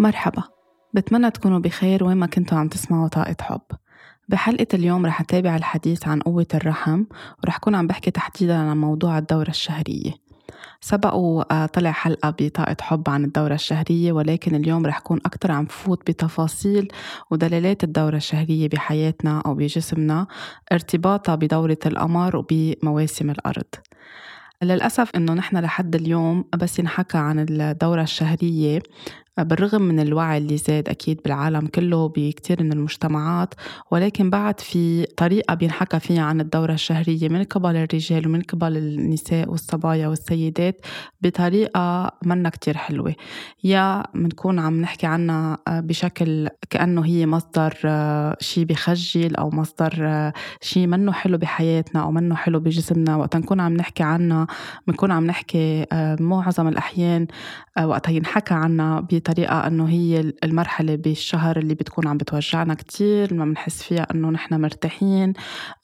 [0.00, 0.42] مرحبا.
[0.94, 3.60] بتمنى تكونوا بخير وين ما كنتوا عم تسمعوا طاقة حب.
[4.28, 7.04] بحلقة اليوم رح أتابع الحديث عن قوة الرحم
[7.44, 10.12] ورح كون عم بحكي تحديدا عن موضوع الدورة الشهرية.
[10.80, 16.10] سبق وطلع حلقة بطاقة حب عن الدورة الشهرية ولكن اليوم رح كون أكتر عم فوت
[16.10, 16.88] بتفاصيل
[17.30, 20.26] ودلالات الدورة الشهرية بحياتنا أو بجسمنا
[20.72, 23.74] ارتباطها بدورة القمر وبمواسم الأرض.
[24.62, 28.82] للأسف إنه نحن لحد اليوم بس ينحكى عن الدورة الشهرية
[29.42, 33.54] بالرغم من الوعي اللي زاد أكيد بالعالم كله بكتير من المجتمعات
[33.90, 39.50] ولكن بعد في طريقة بينحكى فيها عن الدورة الشهرية من قبل الرجال ومن قبل النساء
[39.50, 40.80] والصبايا والسيدات
[41.20, 43.14] بطريقة منا كتير حلوة.
[43.64, 47.72] يا منكون عم نحكي عنها بشكل كأنه هي مصدر
[48.40, 53.16] شي بخجل أو مصدر شي منه حلو بحياتنا أو منه حلو بجسمنا.
[53.16, 54.46] وقت نكون عم نحكي عنها
[54.86, 55.86] بنكون عم نحكي
[56.20, 57.26] معظم الأحيان
[57.82, 63.82] وقتها ينحكى عنها بطريقة أنه هي المرحلة بالشهر اللي بتكون عم بتوجعنا كتير ما بنحس
[63.82, 65.32] فيها أنه نحن مرتاحين.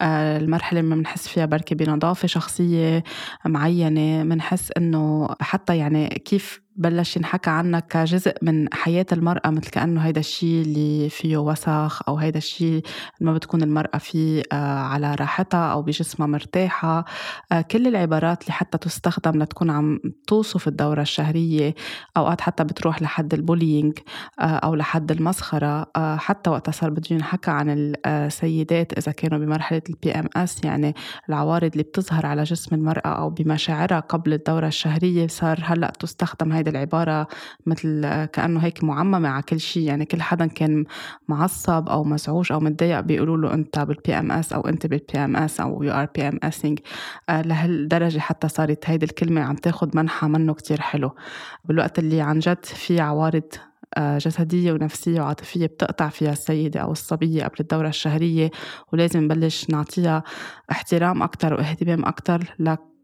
[0.00, 3.04] آه، المرحلة ما بنحس فيها بركي بنظافة شخصية
[3.46, 4.24] معينة.
[4.24, 10.20] بنحس أنه حتى يعني كيف بلش ينحكى عنها كجزء من حياة المرأة مثل كأنه هيدا
[10.20, 12.82] الشيء اللي فيه وسخ أو هيدا الشيء
[13.20, 17.04] ما بتكون المرأة فيه آه، على راحتها أو بجسمها مرتاحة.
[17.52, 21.74] آه، كل العبارات اللي حتى تستخدم لتكون عم توصف الدورة الشهرية
[22.16, 23.98] أوقات حتى بتروح لحد ال bullying
[24.40, 25.86] آه، أو لحد المسخرة.
[26.16, 30.94] حتى وقتها صار بده ينحكى عن السيدات إذا كانوا بمرحلة ال PMS يعني
[31.28, 36.65] العوارض اللي بتظهر على جسم المرأة أو بمشاعرها قبل الدورة الشهرية صار هلأ تستخدم هيدا
[36.66, 37.28] هيدي العبارة
[37.66, 39.82] مثل كأنه هيك معممة على كل شيء.
[39.82, 40.84] يعني كل حدا كان
[41.28, 45.82] معصب أو مزعوج أو متضايق بيقولوا له أنت بال PMS أو أنت بال PMS أو
[45.82, 46.78] you are PMSing
[47.30, 51.10] لهالدرجة حتى صارت هيدي الكلمة عم تاخد منحى منه كتير حلو.
[51.64, 53.54] بالوقت اللي عن جد في عوارض
[53.98, 58.50] آه، جسدية ونفسية وعاطفية بتقطع فيها السيدة أو الصبية قبل الدورة الشهرية
[58.92, 60.22] ولازم نبلش نعطيها
[60.70, 62.95] احترام أكتر واهتمام أكتر لك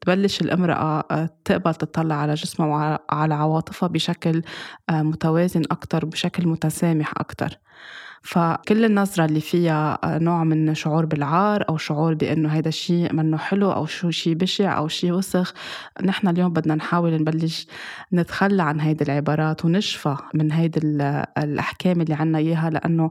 [0.00, 2.68] تبلش الامرأة آه، تقبل تطلع على جسمها
[3.10, 4.42] وعلى عواطفها بشكل
[4.90, 7.58] آه، متوازن أكتر بشكل متسامح أكتر.
[8.22, 13.36] فكل النظرة اللي فيها آه، نوع من شعور بالعار أو شعور بأنه هيدا الشيء منه
[13.36, 15.54] حلو أو شو شيء بشع أو شيء وسخ
[16.02, 17.66] نحن اليوم بدنا نحاول نبلش
[18.12, 20.80] نتخلى عن هيدي العبارات ونشفى من هيدي
[21.38, 23.10] الأحكام اللي عنا إياها لأنه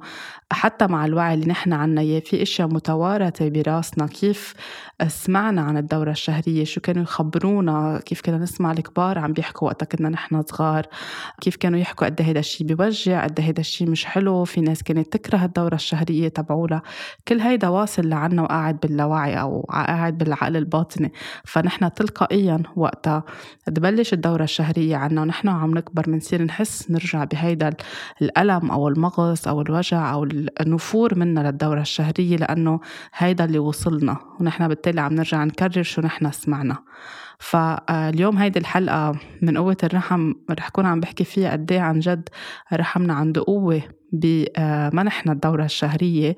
[0.52, 4.54] حتى مع الوعي اللي نحن عنا إياه في أشياء متوارثة براسنا كيف
[5.06, 10.10] سمعنا عن الدورة الشهرية شو كانوا يخبرونا؟ كيف كنا نسمع الكبار عم بيحكوا وقتها كنا
[10.10, 10.86] نحن صغار؟
[11.42, 14.62] كيف كانوا يحكوا قد إيه هيدا الشيء بيوجع قد إيه هيدا الشيء مش حلو؟ في
[14.62, 16.82] ناس كانت تكره الدورة الشهرية تبعولها.
[17.28, 21.12] كل هيدا واصل لعنا وقاعد باللاوعي أو قاعد بالعقل الباطني.
[21.46, 23.24] فنحن تلقائيا وقتها
[23.66, 27.70] تبلش الدورة الشهرية عنا ونحن عم نكبر بنصير نحس نرجع بهيدا
[28.22, 30.24] الألم أو المغص أو الوجع أو
[30.62, 32.80] النفور منا للدورة الشهرية لأنه
[33.18, 34.18] هيدا اللي وصلنا.
[34.40, 36.78] ونحن عم نرجع نكرر شو نحن سمعنا.
[37.40, 42.30] فاليوم هيدي الحلقة من قوة الرحم رح كون عم بحكي فيها قد إيه عن جد
[42.74, 43.82] رحمنا عنده قوة
[44.14, 46.36] بمنحنا الدورة الشهرية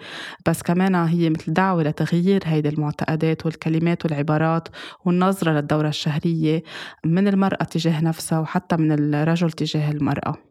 [0.48, 4.68] بس كمان هي مثل دعوة لتغيير هيدي المعتقدات والكلمات والعبارات
[5.06, 6.64] والنظرة للدورة الشهرية
[7.06, 10.49] من المرأة تجاه نفسها وحتى من الرجل تجاه المرأة.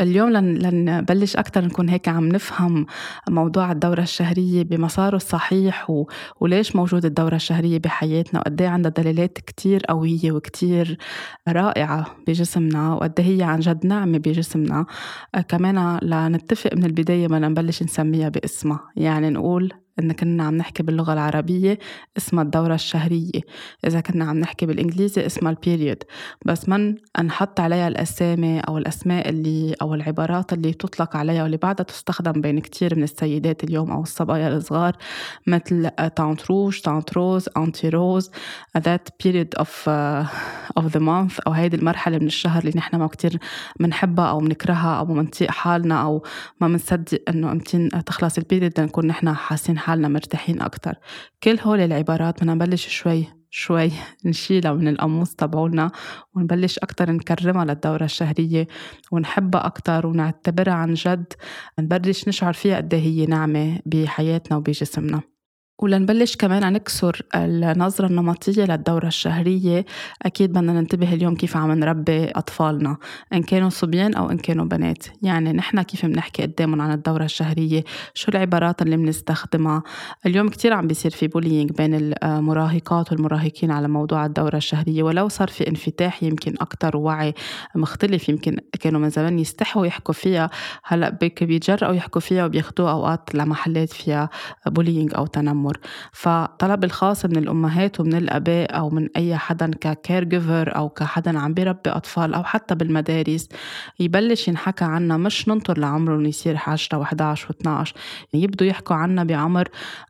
[0.00, 2.86] اليوم لنبلش أكتر نكون هيك عم نفهم
[3.28, 6.06] موضوع الدورة الشهرية بمساره الصحيح و...
[6.40, 10.98] وليش موجود الدورة الشهرية بحياتنا وقد إيه عندها دلالات كتير قوية وكتير
[11.48, 14.86] رائعة بجسمنا وقد إيه هي عن جد نعمة بجسمنا.
[15.48, 21.12] كمان لنتفق من البداية ما نبلش نسميها باسمها يعني نقول إن كنا عم نحكي باللغة
[21.12, 21.78] العربية
[22.16, 23.40] اسمها الدورة الشهرية.
[23.86, 26.02] إذا كنا عم نحكي بالإنجليزي اسمها ال period.
[26.46, 26.94] بس من
[27.24, 32.60] نحط عليها الأسامي أو الأسماء اللي أو العبارات اللي تطلق عليها واللي بعدها تستخدم بين
[32.60, 34.96] كتير من السيدات اليوم أو الصبايا الصغار
[35.46, 38.30] مثل tante rouge tante rose auntie rose
[39.22, 40.26] period of uh,
[40.80, 43.38] of the month أو هيدي المرحلة من الشهر اللي نحن ما كتير
[43.80, 46.22] بنحبها أو بنكرهها أو بنطيق حالنا أو
[46.60, 50.94] ما بنصدق إنه أمتين تخلص البيريود نكون نحن حاسين حالنا مرتاحين أكتر.
[51.42, 53.90] كل هول العبارات بدنا نبلش شوي شوي
[54.24, 55.90] نشيلها من القاموس تبعولنا
[56.34, 58.66] ونبلش أكتر نكرمها للدورة الشهرية
[59.12, 61.32] ونحبها أكتر ونعتبرها عن جد
[61.78, 65.33] نبلش نشعر فيها قد إيه هي نعمة بحياتنا وبجسمنا.
[65.78, 69.84] ولنبلش كمان نكسر النظرة النمطية للدورة الشهرية.
[70.22, 72.96] أكيد بدنا ننتبه اليوم كيف عم نربي أطفالنا
[73.32, 75.04] إن كانوا صبيان أو إن كانوا بنات.
[75.22, 77.84] يعني نحن كيف بنحكي قدامهم عن الدورة الشهرية؟
[78.14, 79.82] شو العبارات اللي بنستخدمها؟
[80.26, 85.02] اليوم كتير عم بيصير في bullying بين المراهقات والمراهقين على موضوع الدورة الشهرية.
[85.02, 87.34] ولو صار في انفتاح يمكن أكتر وعي
[87.74, 90.50] مختلف يمكن كانوا من زمان يستحوا يحكوا فيها.
[90.84, 91.10] هلأ
[91.40, 94.30] بيتجرأوا يحكوا فيها وبياخدوها أوقات لمحلات فيها
[94.66, 95.63] bullying أو تنمر.
[95.64, 95.78] الأمور
[96.12, 101.54] فطلب الخاص من الأمهات ومن الآباء أو من أي حدا ككير جيفر أو كحدا عم
[101.54, 103.48] بيربي أطفال أو حتى بالمدارس
[104.00, 107.92] يبلش ينحكى عنا مش ننطر لعمره يصير 10 و11 و12
[108.34, 109.68] يبدوا يحكوا عنا بعمر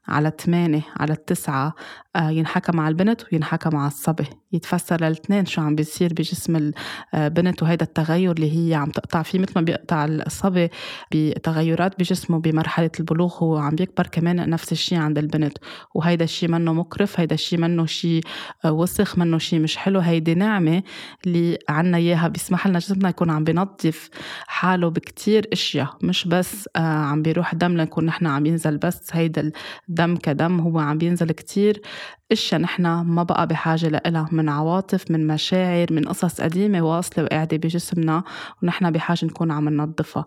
[0.09, 1.75] على 8 على 9 آه،
[2.17, 4.27] ينحكى مع البنت وينحكى مع الصبي.
[4.53, 6.73] يتفسر للاثنين شو عم بيصير بجسم
[7.15, 10.69] البنت وهيدا التغير اللي هي عم تقطع فيه مثل ما بيقطع الصبي
[11.13, 13.35] بتغيرات بجسمه بمرحلة البلوغ.
[13.39, 15.59] هو عم بيكبر كمان نفس الشيء عند البنت.
[15.95, 18.23] وهيدا الشيء منه مقرف هيدا الشيء منه شيء
[18.65, 20.01] آه، وسخ منه شيء مش حلو.
[20.01, 20.83] هيدي نعمة
[21.27, 24.11] اللي عنا إياها بيسمح لنا جسمنا يكون عم بينظف
[24.47, 25.97] حاله بكتير أشياء.
[26.03, 29.53] مش بس آه، عم بيروح دم لنكون نحن عم ينزل بس هيدا
[29.89, 30.61] الدم كدم.
[30.61, 31.83] هو عم بينزل كتير.
[32.33, 37.57] اشياء نحن ما بقى بحاجة لإلها من عواطف من مشاعر من قصص قديمة واصلة وقاعدة
[37.57, 38.25] بجسمنا
[38.63, 40.27] ونحن بحاجة نكون عم ننظفها.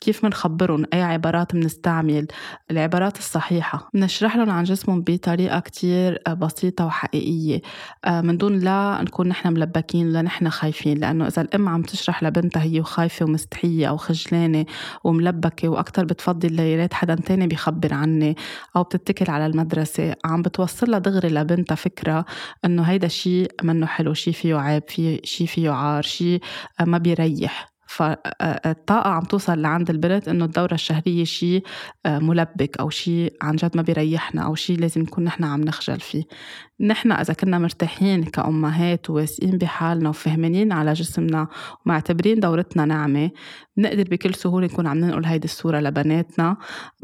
[0.00, 2.26] كيف منخبرهم؟ أي عبارات منستعمل؟
[2.70, 3.90] العبارات الصحيحة.
[3.94, 7.60] منشرح لهم عن جسمهم بطريقة كتير بسيطة وحقيقية.
[8.04, 12.22] آه، من دون لا نكون نحن ملبكين ولا نحن خايفين لأنه إذا الأم عم تشرح
[12.22, 14.66] لبنتها هي خايفة ومستحية أو خجلانة
[15.04, 18.36] وملبكة وأكتر بتفضل يا ريت حدا تاني بيخبر عني
[18.76, 22.24] أو بتتكل على المدرسة عم بتوصل لها دغري لبنتها فكرة
[22.64, 26.40] إنه هيدا الشيء منه حلو شيء فيه عيب في شيء فيه عار شيء
[26.80, 27.77] ما بيريح.
[27.88, 31.62] فالطاقة عم توصل لعند البنت إنه الدورة الشهرية شيء
[32.06, 36.00] آه، ملبك أو شيء عن جد ما بيريحنا أو شيء لازم نكون نحن عم نخجل
[36.00, 36.24] فيه.
[36.80, 41.48] نحن إذا كنا مرتاحين كأمهات وواثقين بحالنا وفهمانين على جسمنا
[41.86, 43.30] ومعتبرين دورتنا نعمة
[43.76, 46.56] بنقدر بكل سهولة نكون عم ننقل هيدي الصورة لبناتنا.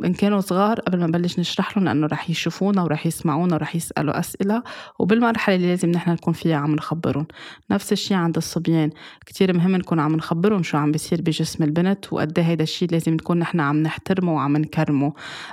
[0.05, 4.19] إن كانوا صغار قبل ما نبلش نشرح لهم لأنه رح يشوفونا ورح يسمعونا ورح يسألوا
[4.19, 4.63] أسئلة
[4.99, 7.27] وبالمرحلة اللي لازم نحن نكون فيها عم نخبرهم.
[7.71, 8.91] نفس الشيء عند الصبيان
[9.27, 13.39] كتير مهم نكون عم نخبرهم عم بيصير بجسم البنت وقد إيه هيدا الشيء لازم نكون
[13.39, 15.13] نحن عم نحترمه وعم نكرمه.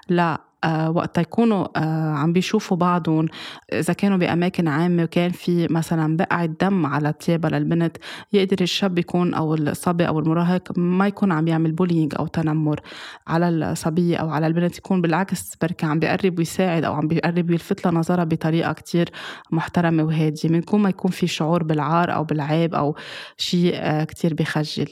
[0.09, 3.27] لا وقت يكونوا آه عم بيشوفوا بعضهم
[3.73, 7.97] إذا كانوا بأماكن عامة وكان في مثلا بقعة دم على تيابها للبنت
[8.33, 12.79] يقدر الشاب يكون أو الصبي أو المراهق ما يكون عم يعمل بولينج أو تنمر
[13.27, 17.85] على الصبية أو على البنت يكون بالعكس بركي عم بيقرب ويساعد أو عم بيقرب ويلفت
[17.85, 19.09] لها نظرها بطريقة كتير
[19.51, 22.95] محترمة وهادية من كون ما يكون في شعور بالعار أو بالعيب أو
[23.37, 24.87] شيء آه كتير بخجل.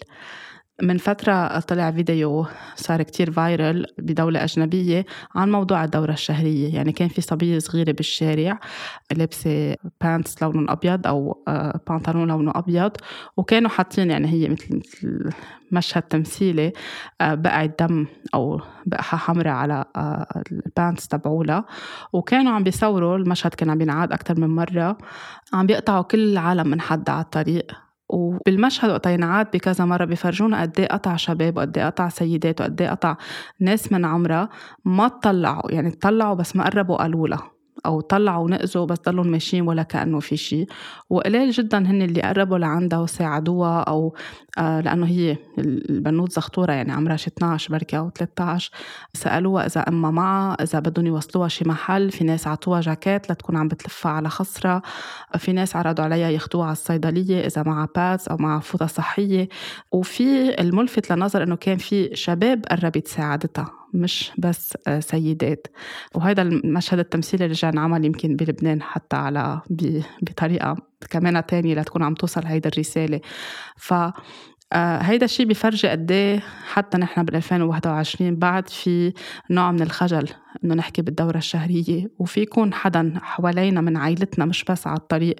[0.81, 2.45] من فترة طلع فيديو
[2.75, 5.05] صار كتير viral بدولة أجنبية
[5.35, 6.75] عن موضوع الدورة الشهرية.
[6.75, 8.59] يعني كان في صبية صغيرة بالشارع
[9.15, 12.91] لابسة pants لونه أبيض أو آه، بنطلون لونه أبيض
[13.37, 15.29] وكانوا حاطين يعني هي مثل
[15.71, 16.73] مشهد تمثيلي
[17.21, 21.65] آه، بقع الدم أو بقعة حمراء على آه، ال pants تبعولها.
[22.13, 24.97] وكانوا عم بيصوروا المشهد كان عم بينعاد أكتر من مرة
[25.53, 27.88] عم بيقطعوا كل العالم من حد على الطريق.
[28.09, 32.81] وبالمشهد وقت ينعاد بكذا مرة بيفرجونا قد إيه قطع شباب وقد إيه قطع سيدات وقد
[32.81, 33.15] إيه قطع
[33.59, 34.50] ناس من عمرها
[34.85, 37.58] ما طلعوا يعني طلعوا بس ما قربوا قالوا لها.
[37.85, 40.67] أو طلعوا ونقزوا بس ضلوا ماشيين ولا كأنه في شيء.
[41.09, 44.15] وقليل جدا هن اللي قربوا لعندها وساعدوها أو
[44.57, 48.71] آه لأنه هي البنوت زخطورة يعني عمرها شي 12 بركي أو 13
[49.13, 53.67] سألوها إذا امها معها إذا بدهم يوصلوها شي محل في ناس عطوها جاكيت لتكون عم
[53.67, 54.81] بتلفها على خصرها.
[55.37, 59.49] في ناس عرضوا عليها ياخدوها على الصيدلية إذا معها بادز أو معها فوطة صحية.
[59.92, 63.79] وفي الملفت للنظر إنه كان في شباب قربت ساعدتها.
[63.93, 65.67] مش بس آه، سيدات.
[66.15, 69.61] وهذا المشهد التمثيلي اللي رجع انعمل يمكن بلبنان حتى على
[70.21, 70.75] بطريقة
[71.09, 73.21] كمان تانية لتكون عم توصل هيدا الرسالة.
[73.77, 73.93] ف
[74.73, 76.43] آه هيدا الشيء بيفرجي قد إيه
[76.73, 79.13] حتى نحن بال 2021 بعد في
[79.49, 80.29] نوع من الخجل.
[80.63, 85.35] إنه نحكي بالدورة الشهرية وفي يكون حدا حوالينا من عائلتنا مش بس على الطريق.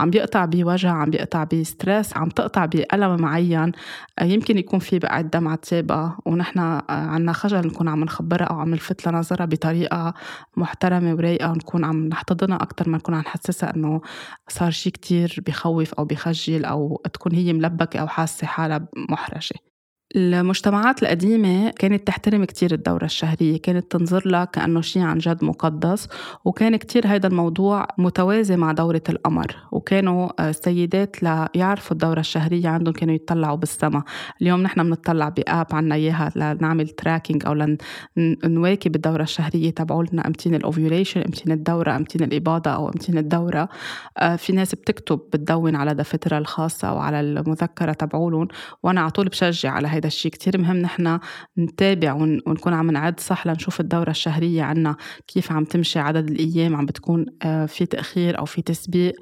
[0.00, 3.72] عم بيقطع بوجع عم بيقطع بستريس عم تقطع بألم معين.
[4.18, 8.60] آه، يمكن يكون في بقى دمعة سابقة ونحن آه، عنا خجل نكون عم نخبرها أو
[8.60, 10.14] عم نلفت لنظرها بطريقة
[10.56, 14.00] محترمة ورايقة ونكون عم نحتضنها أكتر ما نكون عم نحسسها إنه
[14.48, 19.71] صار شيء كتير بخوف أو بخجل أو تكون هي ملبكة أو حاسة حالها محرجة.
[20.16, 26.08] المجتمعات القديمة كانت تحترم كتير الدورة الشهرية كانت تنظر لها كأنه شيء عن جد مقدس
[26.44, 33.14] وكان كتير هذا الموضوع متوازي مع دورة القمر وكانوا السيدات ليعرفوا الدورة الشهرية عندهم كانوا
[33.14, 34.02] يتطلعوا بالسما.
[34.42, 37.54] اليوم نحن بنطلع ب app عنا إياها لنعمل tracking أو
[38.16, 43.68] لنواكب الدورة الشهرية تبعولنا أمتين ال ovulation أمتين الدورة أمتين الإباضة أو أمتين الدورة.
[44.18, 48.48] آه، في ناس بتكتب بتدون على دفترها الخاصة أو على المذكرة تبعولهم
[48.82, 51.18] وأنا على طول بشجع على هذا الشيء كتير مهم نحن
[51.58, 54.96] نتابع ونكون عم نعد صح لنشوف الدورة الشهرية عنا
[55.28, 59.14] كيف عم تمشي عدد الأيام عم بتكون آه، في تأخير أو في تسبيق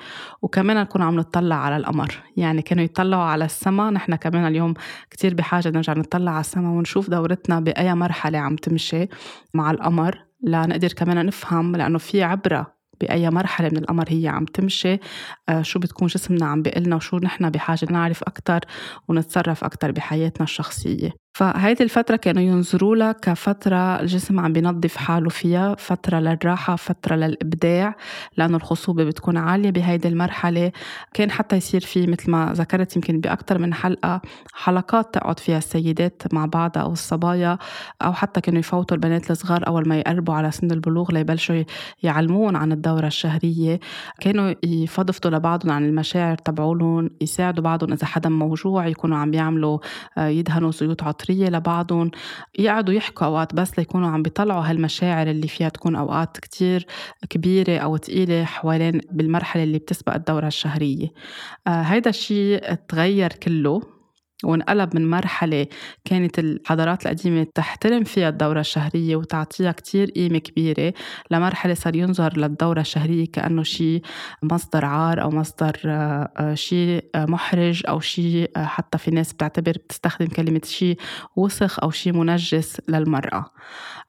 [0.42, 2.22] وكمان نكون عم نطلع على القمر.
[2.37, 4.75] يعني كانوا يطلعوا على السماء نحن كمان اليوم
[5.10, 9.08] كتير بحاجة نرجع نطلع على السماء ونشوف دورتنا بأي مرحلة عم تمشي
[9.54, 10.25] مع القمر.
[10.42, 14.99] لنقدر كمان نفهم لأنه في عبرة بأي مرحلة من القمر هي عم تمشي.
[15.49, 18.61] آه، شو بتكون جسمنا عم بيقلنا وشو نحن بحاجة نعرف أكتر
[19.09, 21.11] ونتصرف أكتر بحياتنا الشخصية.
[21.32, 27.96] فهيدي الفترة كانوا ينظروا لها كفترة الجسم عم بينظف حاله فيها فترة للراحة فترة للإبداع
[28.37, 30.72] لأنه الخصوبة بتكون عالية بهيدي المرحلة.
[31.14, 34.20] كان حتى يصير في مثل ما ذكرت يمكن بأكثر من حلقة
[34.52, 37.58] حلقات تقعد فيها السيدات مع بعضها أو الصبايا
[38.02, 41.64] أو حتى كانوا يفوتوا البنات الصغار أول ما يقربوا على سن البلوغ ليبلشوا
[42.02, 43.80] يعلمون عن الدورة الشهرية.
[44.20, 49.78] كانوا يفضفضوا لبعضهم عن المشاعر تبعولهم يساعدوا بعضهم إذا حدا موجوع يكونوا عم بيعملوا
[50.18, 52.10] آه، يدهنوا زيوت عاطفية لبعضهم
[52.58, 56.86] يقعدوا يحكوا أوقات بس ليكونوا عم بيطلعوا هالمشاعر اللي فيها تكون أوقات كتير
[57.30, 61.08] كبيرة أو تقيلة حوالين بالمرحلة اللي بتسبق الدورة الشهرية.
[61.66, 64.00] آه هيدا الشيء تغير كله.
[64.44, 65.66] وانقلب من مرحلة
[66.04, 70.92] كانت الحضارات القديمة تحترم فيها الدورة الشهرية وتعطيها كتير قيمة كبيرة
[71.30, 74.02] لمرحلة صار ينظر للدورة الشهرية كأنه شيء
[74.42, 79.73] مصدر عار أو مصدر آه، آه، شيء آه، محرج أو شيء حتى في ناس بتعتبر
[79.73, 80.97] بتستخدم كلمة شيء
[81.37, 83.44] وسخ أو شيء منجس للمرأة.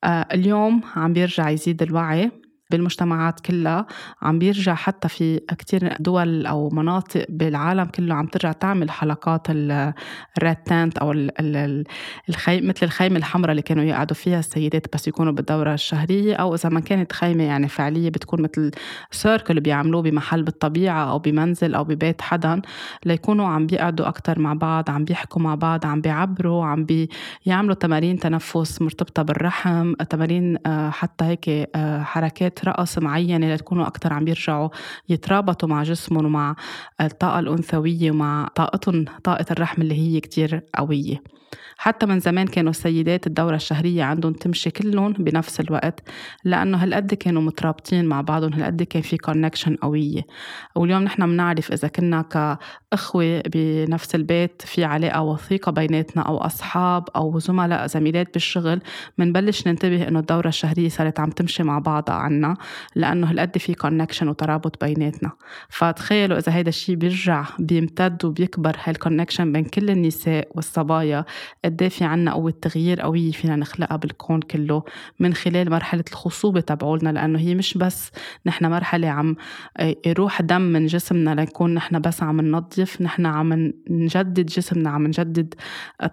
[0.05, 2.31] اليوم عم بيرجع يزيد الوعي
[2.71, 3.85] بالمجتمعات كلها
[4.21, 10.55] عم بيرجع حتى في كتير دول أو مناطق بالعالم كله عم ترجع تعمل حلقات الريد
[10.65, 11.11] تانت أو
[12.29, 16.69] الخيم مثل الخيمة الحمراء اللي كانوا يقعدوا فيها السيدات بس يكونوا بالدورة الشهرية أو إذا
[16.69, 18.71] ما كانت خيمة يعني فعلية بتكون مثل
[19.11, 22.61] سيركل بيعملوه بمحل بالطبيعة أو بمنزل أو ببيت حدا
[23.05, 26.85] ليكونوا عم بيقعدوا أكتر مع بعض عم بيحكوا مع بعض عم بيعبروا عم
[27.45, 34.13] بيعملوا تمارين تنفس مرتبطة بالرحم تمارين آه، حتى هيك آه، حركات رقص معينة لتكونوا أكتر
[34.13, 34.69] عم يرجعوا
[35.09, 36.55] يترابطوا مع جسمهم ومع
[37.01, 41.23] الطاقة الأنثوية ومع طاقتهم طاقة الرحم اللي هي كتير قوية.
[41.83, 46.09] حتى من زمان كانوا السيدات الدورة الشهرية عندهم تمشي كلهم بنفس الوقت
[46.43, 50.21] لأنه هالقد كانوا مترابطين مع بعضهم هالقد كان في connection قوية.
[50.75, 57.39] واليوم نحن بنعرف إذا كنا كأخوة بنفس البيت في علاقة وثيقة بيناتنا أو أصحاب أو
[57.39, 58.81] زملاء زميلات بالشغل
[59.17, 62.57] بنبلش ننتبه إنه الدورة الشهرية صارت عم تمشي مع بعضها عنا
[62.95, 65.31] لأنه هالقد في connection وترابط بيناتنا.
[65.69, 71.25] فتخيلوا إذا هيدا الشيء بيرجع بيمتد وبيكبر هال connection بين كل النساء والصبايا
[71.71, 74.83] قد في عنا قوة تغيير قوية فينا نخلقها بالكون كله
[75.19, 78.11] من خلال مرحلة الخصوبة تبعولنا لأنه هي مش بس
[78.45, 79.35] نحن مرحلة عم
[79.77, 85.07] آه، يروح دم من جسمنا لنكون نحن بس عم ننظف نحن عم نجدد جسمنا عم
[85.07, 85.53] نجدد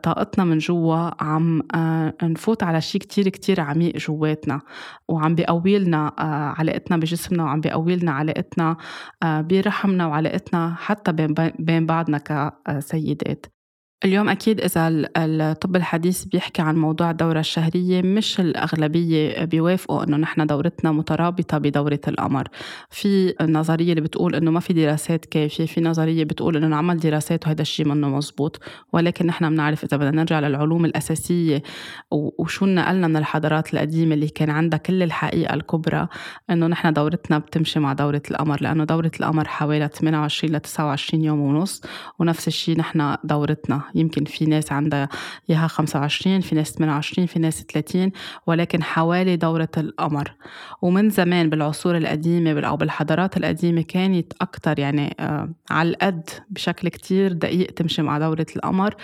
[0.02, 4.60] طاقتنا من جوا عم آه، نفوت على شيء كتير كتير عميق جواتنا
[5.08, 8.76] وعم بيقوي لنا آه، علاقتنا بجسمنا وعم بيقوي لنا علاقتنا
[9.24, 11.12] برحمنا وعلاقتنا حتى
[11.58, 13.57] بين بعضنا كسيدات.
[14.04, 20.46] اليوم أكيد إذا الطب الحديث بيحكي عن موضوع الدورة الشهرية مش الأغلبية بيوافقوا إنه نحن
[20.46, 22.48] دورتنا مترابطة بدورة القمر.
[22.90, 27.46] في نظرية اللي بتقول إنه ما في دراسات كافية في نظرية بتقول إنه نعمل دراسات
[27.46, 28.60] وهذا الشيء منه مزبوط.
[28.92, 31.62] ولكن نحن بنعرف إذا بدنا نرجع للعلوم الأساسية
[32.10, 36.08] وشو نقلنا من الحضارات القديمة اللي كان عندها كل الحقيقة الكبرى
[36.50, 38.62] إنه نحن دورتنا بتمشي مع دورة القمر.
[38.62, 41.82] لأنه دورة القمر حوالي 28 ل 29 يوم ونص
[42.18, 43.87] ونفس الشيء نحن دورتنا.
[43.94, 45.08] يمكن في ناس عندها
[45.50, 48.10] إياها 25 في ناس 28 في ناس 30
[48.46, 50.34] ولكن حوالي دورة القمر.
[50.82, 57.32] ومن زمان بالعصور القديمة أو بالحضارات القديمة كانت أكتر يعني آه على القد بشكل كتير
[57.32, 58.94] دقيق تمشي مع دورة القمر.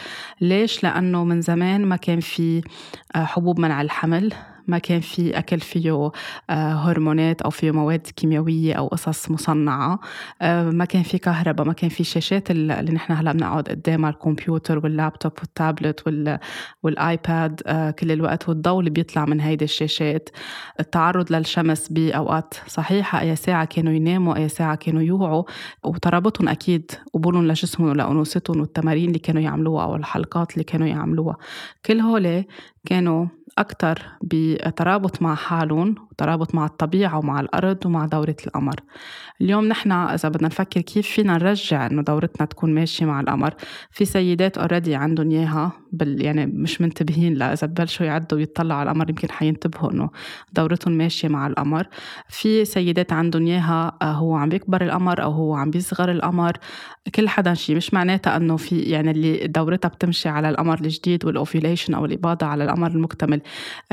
[0.41, 2.62] ليش؟ لأنه من زمان ما كان في
[3.17, 4.33] آه حبوب منع الحمل.
[4.68, 6.12] ما كان في أكل فيه
[6.50, 10.00] هرمونات أو فيه مواد كيميائية أو قصص مصنعة.
[10.42, 15.33] ما كان في كهرباء ما كان في شاشات اللي نحن هلا بنقعد قدامها الكمبيوتر واللابتوب
[15.38, 16.04] والتابلت
[16.83, 17.61] والآيباد
[17.99, 20.28] كل الوقت والضوء اللي بيطلع من هيدي الشاشات.
[20.80, 25.44] التعرض للشمس بأوقات صحيحة أي ساعة كانوا يناموا أي ساعة كانوا يوعوا.
[25.85, 31.37] وترابطهم أكيد قبولهم لجسمهم ولأنوثتهم والتمارين اللي كانوا يعملوها أو الحلقات اللي كانوا يعملوها.
[31.87, 32.44] كل هول
[32.87, 33.26] كانوا
[33.58, 38.75] أكثر بترابط مع حالهم وترابط مع الطبيعة ومع الأرض ومع دورة القمر.
[39.40, 43.54] اليوم نحن إذا بدنا نفكر كيف فينا نرجع إنه دورتنا تكون ماشية مع القمر
[43.90, 48.90] في سيدات already عندهم إياها بال يعني مش منتبهين لا إذا ببلشوا يعدوا ويطلعوا على
[48.90, 50.11] القمر يمكن حينتبهوا إنه
[50.52, 51.87] دورتهم ماشية مع القمر.
[52.28, 56.52] في سيدات عندهم إياها آه، هو عم بيكبر القمر أو هو عم بيصغر القمر.
[57.14, 61.37] كل حدا شيء مش معناتها إنه في يعني اللي دورتها بتمشي على القمر الجديد وال
[61.37, 63.40] ovulation أو الإباضة على القمر المكتمل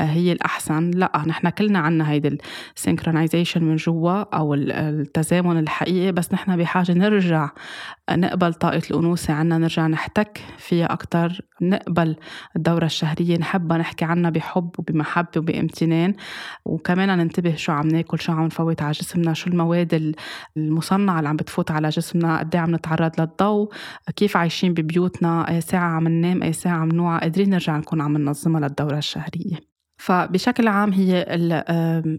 [0.00, 0.90] آه، هي الأحسن.
[0.90, 2.38] لا نحن كلنا عنا هيدي
[2.76, 7.50] السينكرونايزيشن من جوا أو التزامن الحقيقي بس نحن بحاجة نرجع
[8.10, 12.16] نقبل طاقة الأنوثة عنا نرجع نحتك فيها أكتر نقبل
[12.56, 16.14] الدورة الشهرية نحبها نحكي عنها بحب وبمحبة وبامتنان.
[16.64, 20.14] وكمان ننتبه شو عم ناكل شو عم نفوت على جسمنا شو المواد
[20.56, 23.72] المصنعة اللي عم بتفوت على جسمنا قد إيه عم نتعرض للضوء
[24.16, 28.16] كيف عايشين ببيوتنا أي ساعة عم ننام أي ساعة عم نوعى قادرين نرجع نكون عم
[28.18, 29.71] ننظمها للدورة الشهرية.
[30.02, 31.22] فبشكل عام هي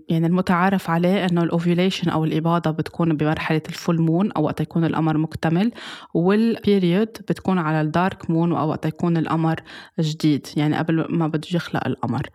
[0.10, 4.62] يعني المتعارف عليه إنه ال ovulation أو الإباضة بتكون بمرحلة ال full moon أو وقت
[4.62, 5.72] يكون القمر مكتمل
[6.14, 9.60] وال period بتكون على ال dark moon أو وقت يكون القمر
[10.00, 12.30] جديد يعني قبل ما بده يخلق القمر.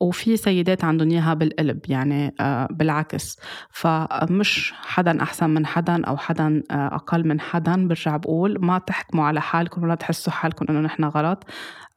[0.00, 3.38] وفي سيدات عندهم إياها بالقلب يعني آه، بالعكس.
[3.70, 9.24] فمش حدا أحسن من حدا أو حدا آه، أقل من حدا برجع بقول ما تحكموا
[9.24, 11.44] على حالكم ولا تحسوا حالكم إنه نحن غلط.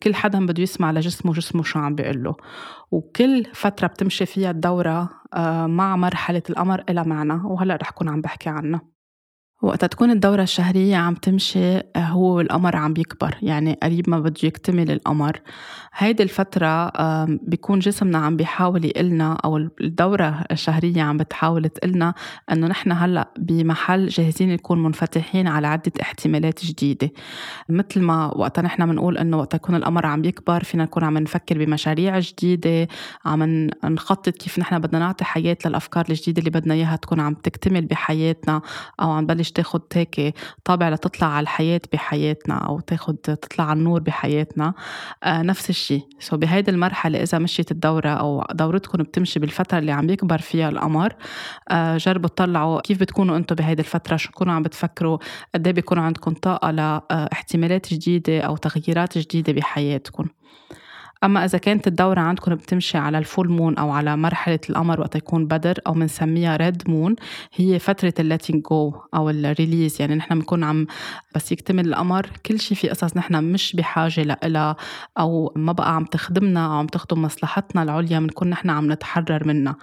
[0.03, 2.35] كل حدا بده يسمع لجسمه جسمه شو عم بيقول له.
[2.91, 8.21] وكل فترة بتمشي فيها الدورة آه، مع مرحلة القمر إلى معنى وهلأ رح كون عم
[8.21, 8.94] بحكي عنها
[9.61, 13.35] وقت تكون الدورة الشهرية عم تمشي هو والقمر عم بيكبر.
[13.41, 15.41] يعني قريب ما بده يكتمل القمر.
[15.93, 16.91] هيدي الفترة
[17.25, 22.13] بيكون جسمنا عم بيحاول يقلنا أو الدورة الشهرية عم بتحاول تقلنا
[22.51, 27.11] أنه نحن هلأ بمحل جاهزين نكون منفتحين على عدة احتمالات جديدة.
[27.69, 31.65] مثل ما وقت نحن بنقول أنه وقت يكون القمر عم بيكبر فينا نكون عم نفكر
[31.65, 32.87] بمشاريع جديدة
[33.25, 37.85] عم نخطط كيف نحن بدنا نعطي حياة للأفكار الجديدة اللي بدنا إياها تكون عم تكتمل
[37.85, 38.61] بحياتنا
[39.01, 40.35] أو عم بلش تاخد هيك
[40.65, 44.73] طابع لتطلع على الحياة بحياتنا أو تاخد تطلع على النور بحياتنا.
[45.23, 50.09] آه نفس الشيء سو بهيدي المرحلة إذا مشيت الدورة أو دورتكم بتمشي بالفترة اللي عم
[50.09, 51.13] يكبر فيها القمر
[51.69, 55.17] آه جربوا تطلعوا كيف بتكونوا أنتم بهيدي الفترة؟ شو تكونوا عم بتفكروا؟
[55.55, 60.25] قد إيه بيكون عندكم طاقة لاحتمالات جديدة أو تغييرات جديدة بحياتكم؟
[61.25, 65.15] أما إذا كانت الدورة عندكم بتمشي على ال full moon أو على مرحلة القمر وقت
[65.15, 67.15] يكون بدر أو بنسميها red moon
[67.53, 70.87] هي فترة ال letting go أو ال release يعني نحن بنكون عم
[71.35, 74.75] بس يكتمل القمر كل شيء في قصص نحن مش بحاجة لها
[75.19, 79.75] أو ما بقى عم تخدمنا أو عم تخدم مصلحتنا العليا بنكون نحن عم نتحرر منها.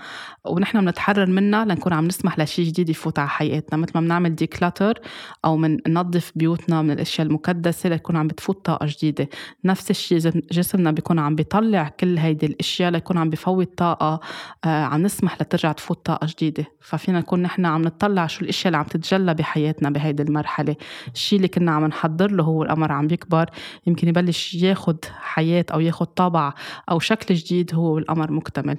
[0.44, 4.98] ونحن بنتحرر منها لنكون عم نسمح لشيء جديد يفوت على حياتنا مثل ما بنعمل declutter
[5.44, 9.28] أو من ننظف بيوتنا من الأشياء المكدسة لتكون عم بتفوت طاقة جديدة.
[9.64, 10.18] نفس الشيء
[10.52, 14.21] جسمنا بيكون عم بيطلع كل هيدي الأشياء ليكون عم بفوت طاقة
[14.64, 16.64] آه عم نسمح لترجع تفوت طاقة جديدة.
[16.81, 20.77] ففينا نكون نحن عم نطلع شو الأشياء اللي عم تتجلى بحياتنا بهيدي المرحلة.
[21.14, 23.51] الشيء اللي كنا عم نحضر له هو القمر عم بيكبر.
[23.87, 26.55] يمكن يبلش ياخد حياة أو ياخد طابع
[26.90, 28.79] أو شكل جديد هو القمر مكتمل.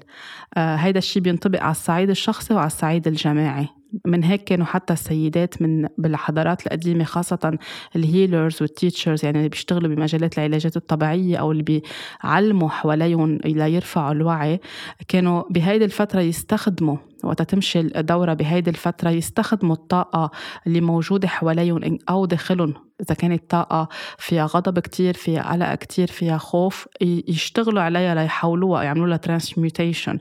[0.57, 3.67] آه هيدا الشيء بينطبق على الصعيد الشخصي وعلى الصعيد الجماعي.
[4.07, 7.57] من هيك كانوا حتى السيدات من بالحضارات القديمة خاصة
[7.95, 11.81] ال healers وال teachers يعني اللي بيشتغلوا بمجالات العلاجات الطبيعية أو اللي
[12.23, 14.59] بيعلموا حواليهم ليرفعوا الوعي
[15.07, 20.31] كانوا بهيدي الفترة يستخدموا وقت تمشي الدورة بهيدي الفترة يستخدموا الطاقة
[20.67, 22.73] اللي موجودة حواليهم أو داخلهم.
[23.01, 29.07] إذا كانت طاقة فيها غضب كتير فيها قلق كتير فيها خوف يشتغلوا عليها ليحولوها يعملوا
[29.07, 30.19] لها transmutation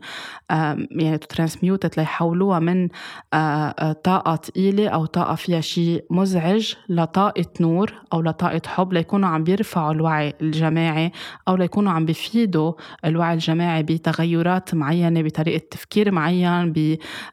[0.51, 2.89] يعني ترانسميوتت ليحولوها من
[4.05, 9.93] طاقة ثقيلة أو طاقة فيها شيء مزعج لطاقة نور أو لطاقة حب ليكونوا عم بيرفعوا
[9.93, 11.13] الوعي الجماعي
[11.49, 12.73] أو ليكونوا عم بيفيدوا
[13.05, 16.73] الوعي الجماعي بتغيرات معينة بطريقة تفكير معين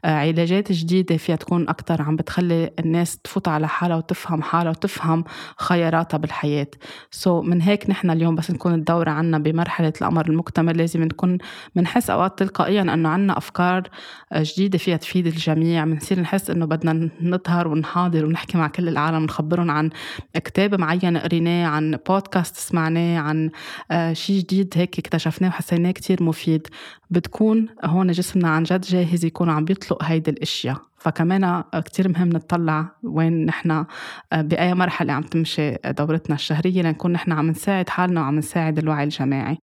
[0.04, 5.24] بعلاجات جديدة فيها تكون أكتر عم بتخلي الناس تفوت على حالها وتفهم حالها وتفهم
[5.58, 6.68] خياراتها بالحياة.
[7.12, 10.78] سو so من هيك نحن اليوم بس نكون الدورة عنا بمرحلة الأمر المكتمل.
[10.78, 11.38] لازم نكون
[11.76, 13.84] بنحس أوقات تلقائيا أنه عنا أفكار
[14.36, 15.86] جديدة فيها تفيد الجميع.
[15.86, 19.90] بنصير نحس أنه بدنا نظهر ونحاضر ونحكي مع كل العالم نخبرهم عن
[20.34, 23.50] كتاب معين قريناه عن بودكاست سمعناه عن
[23.92, 26.68] آه، شيء جديد هيك اكتشفناه وحسيناه كتير مفيد.
[27.10, 30.78] بتكون هون جسمنا عن جد جاهز يكون عم بيطلق هيدي الأشياء.
[30.98, 33.86] فكمان كتير مهم نطلع وين نحن آه،
[34.42, 39.58] بأي مرحلة عم تمشي دورتنا الشهرية لنكون نحن عم نساعد حالنا وعم نساعد الوعي الجماعي.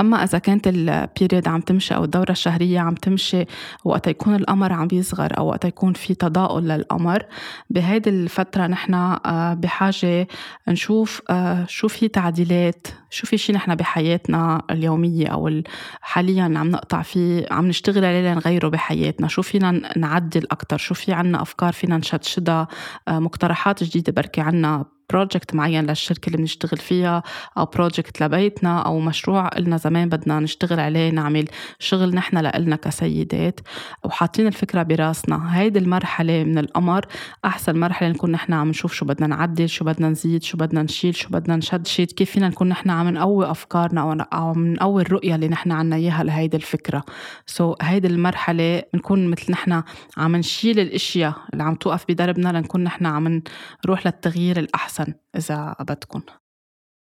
[0.00, 3.44] أما إذا كانت البيريد عم تمشي أو الدورة الشهرية عم تمشي
[3.84, 7.22] وقت يكون القمر عم بيصغر أو وقت يكون في تضاؤل للقمر
[7.70, 10.28] بهيدي الفترة نحن آه، بحاجة
[10.68, 15.62] نشوف آه، شو في تعديلات شو في شي نحن بحياتنا اليومية أو
[16.00, 19.28] حاليا عم نقطع فيه عم نشتغل عليه لنغيره بحياتنا.
[19.28, 22.68] شو فينا نعدل أكتر؟ شو في عنا أفكار فينا نشدشدها
[23.08, 27.22] آه، مقترحات جديدة بركي عنا project معين للشركة اللي بنشتغل فيها
[27.58, 33.60] أو project لبيتنا أو مشروع قلنا زمان بدنا نشتغل عليه نعمل شغل نحن لإلنا كسيدات.
[34.04, 35.58] وحاطين الفكرة براسنا.
[35.58, 37.06] هيدي المرحلة من القمر
[37.44, 41.14] أحسن مرحلة نكون نحن عم نشوف شو بدنا نعدل شو بدنا نزيد شو بدنا نشيل
[41.14, 45.34] شو بدنا نشد شد كيف فينا نكون نحن عم نقوي أفكارنا أو عم نقوي الرؤية
[45.34, 47.04] اللي نحن عنا إياها لهيدي الفكرة.
[47.46, 49.82] so, هيدي المرحلة نكون مثل نحن
[50.16, 53.42] عم نشيل الأشياء اللي عم توقف بدربنا لنكون نحن عم
[53.84, 54.93] نروح للتغيير الأحسن.
[54.94, 56.22] أحسن إذا بدكم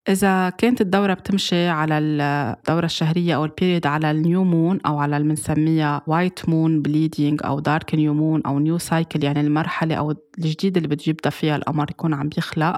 [0.09, 4.99] إذا كانت الدورة بتمشي على الدورة الشهرية أو ال period على ال new moon أو
[4.99, 9.95] على اللي بنسميها white moon bleeding أو dark new moon أو new cycle يعني المرحلة
[9.95, 12.77] أو الجديدة اللي بتجيبها فيها القمر يكون عم بيخلق.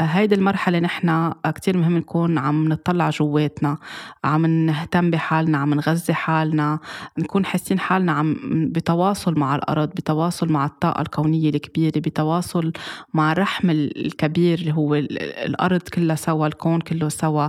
[0.00, 3.78] هيدي المرحلة نحن كتير مهم نكون عم نطلع جواتنا
[4.24, 6.78] عم نهتم بحالنا عم نغذي حالنا
[7.18, 8.36] نكون حاسين حالنا عم
[8.72, 12.72] بتواصل مع الأرض بتواصل مع الطاقة الكونية الكبيرة بتواصل
[13.14, 17.48] مع الرحم الكبير اللي هو الأرض كلها سوا الكون كله سوا.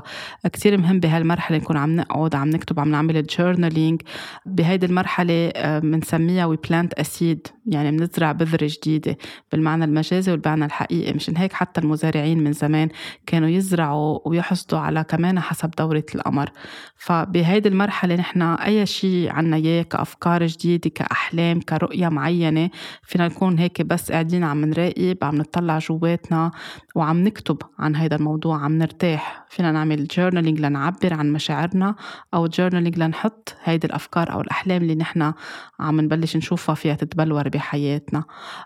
[0.53, 4.01] كتير مهم بهالمرحلة نكون عم نقعد عم نكتب عم نعمل journaling
[4.45, 9.17] بهيدي المرحلة بنسميها we plant a seed يعني بنزرع بذرة جديدة
[9.51, 11.13] بالمعنى المجازي والمعنى الحقيقي.
[11.13, 12.89] مشان هيك حتى المزارعين من زمان
[13.25, 16.49] كانوا يزرعوا ويحصدوا على كمان حسب دورة القمر.
[16.97, 22.69] فبهيدي المرحلة نحن أي شيء عنا إياه كأفكار جديدة كأحلام كرؤية معينة
[23.03, 26.51] فينا نكون هيك بس قاعدين عم نراقب عم نطلع جواتنا
[26.95, 31.95] وعم نكتب عن هذا الموضوع عم نرتاح فينا نعمل journaling لنعبر عن مشاعرنا
[32.33, 35.33] أو journaling لنحط هيدي الأفكار أو الأحلام اللي نحن
[35.79, 38.23] عم نبلش نشوفها فيها تتبلور بحياتنا.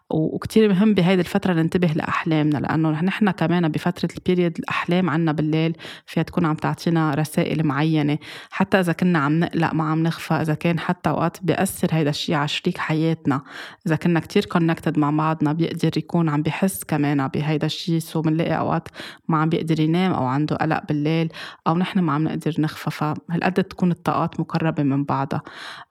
[0.10, 5.78] وكتير مهم بهيدي الفترة ننتبه لأحلامنا لأنه نحن كمان بفترة ال period الأحلام عنا بالليل
[6.06, 8.18] فيها تكون عم تعطينا رسائل معينة.
[8.52, 12.36] حتى إذا كنا عم نقلق ما عم نغفى إذا كان حتى أوقات بيأثر هيدا الشيء
[12.36, 13.42] على شريك حياتنا.
[13.88, 18.58] إذا كنا كتير connected مع بعضنا بيقدر يكون عم بحس كمان بهيدا الشيء so بنلاقي
[18.58, 18.88] أوقات
[19.28, 21.30] ما عم بيقدر ينام أو عنده قلق بالليل
[21.68, 25.42] أو نحن ما عم نقدر نغفى فهالقد تكون الطاقات مقربة من بعضها.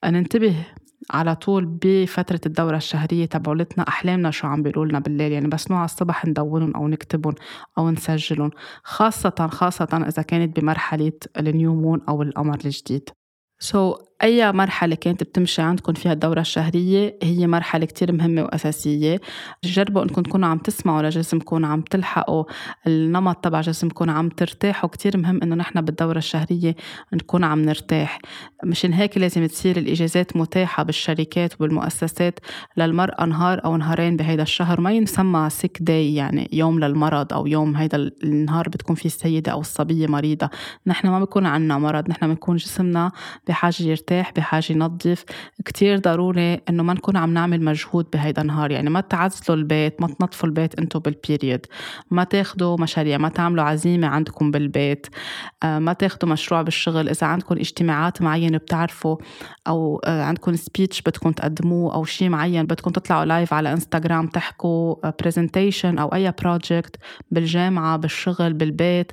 [0.04, 0.54] ننتبه
[1.10, 5.84] على طول بفترة الدورة الشهرية تبعولتنا أحلامنا شو عم بيقولوا لنا بالليل؟ يعني بس نوعى
[5.84, 7.34] الصبح ندونهم أو نكتبهم
[7.78, 8.50] أو نسجلهم
[8.84, 13.10] خاصة خاصة إذا كانت بمرحلة ال new moon أو القمر الجديد.
[13.58, 19.20] so, أي مرحلة كانت بتمشي عندكم فيها الدورة الشهرية هي مرحلة كتير مهمة وأساسية.
[19.64, 22.44] جربوا أنكم تكونوا عم تسمعوا لجسمكم عم تلحقوا
[22.86, 24.88] النمط تبع جسمكم عم ترتاحوا.
[24.88, 26.76] كتير مهم أنه نحن بالدورة الشهرية
[27.12, 28.18] نكون عم نرتاح.
[28.64, 32.38] مشان هيك لازم تصير الإجازات متاحة بالشركات وبالمؤسسات
[32.76, 34.80] للمرأة نهار أو نهارين بهيدا الشهر.
[34.80, 39.60] ما ينسمى sick day يعني يوم للمرض أو يوم هيدا النهار بتكون فيه السيدة أو
[39.60, 40.50] الصبية مريضة.
[40.86, 43.12] نحن ما بيكون عنا مرض نحن بنكون جسمنا
[43.48, 44.11] بحاجة يرتاح.
[44.12, 45.24] يرتاح بحاجة ينظف.
[45.64, 50.06] كتير ضروري إنه ما نكون عم نعمل مجهود بهيدا النهار يعني ما تعزلوا البيت ما
[50.06, 51.66] تنظفوا البيت انتو بال period
[52.10, 55.06] ما تاخدوا مشاريع ما تعملوا عزيمة عندكم بالبيت.
[55.62, 57.08] آه، ما تاخدوا مشروع بالشغل.
[57.08, 59.16] إذا عندكم اجتماعات معينة بتعرفوا
[59.68, 65.10] أو آه، عندكم speech بدكم تقدموه أو شيء معين بدكم تطلعوا live على انستغرام تحكوا
[65.22, 66.96] presentation أو أي project
[67.30, 69.12] بالجامعة بالشغل بالبيت.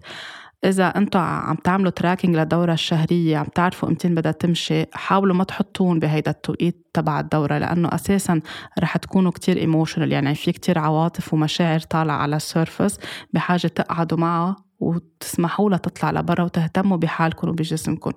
[0.65, 6.00] إذا أنتم عم تعملوا tracking للدورة الشهرية عم تعرفوا امتين بدها تمشي حاولوا ما تحطوهن
[6.00, 8.41] بهيدا التوقيت تبع الدورة لأنه أساسا
[8.80, 13.00] رح تكونوا كتير emotional يعني في كتير عواطف ومشاعر طالعة على ال surface
[13.34, 14.68] بحاجة تقعدوا معها.
[14.80, 18.12] وتسمحوا لها تطلع لبرا وتهتموا بحالكم وبجسمكم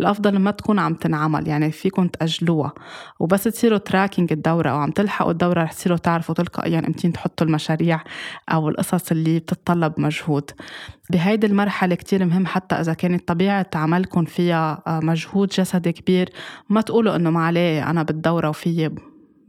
[0.00, 2.72] الأفضل ما تكون عم تنعمل يعني فيكم تأجلوها.
[3.20, 7.46] وبس تصيروا tracking الدورة أو عم تلحقوا الدورة رح تصيروا تعرفوا تلقائيا يعني امتين تحطوا
[7.46, 8.00] المشاريع
[8.48, 10.50] أو القصص اللي بتتطلب مجهود.
[11.10, 16.32] بهيدي المرحلة كتير مهم حتى إذا كانت طبيعة عملكم فيها آه، مجهود جسدي كبير.
[16.68, 18.90] ما تقولوا إنه ما عليه أنا بالدورة وفي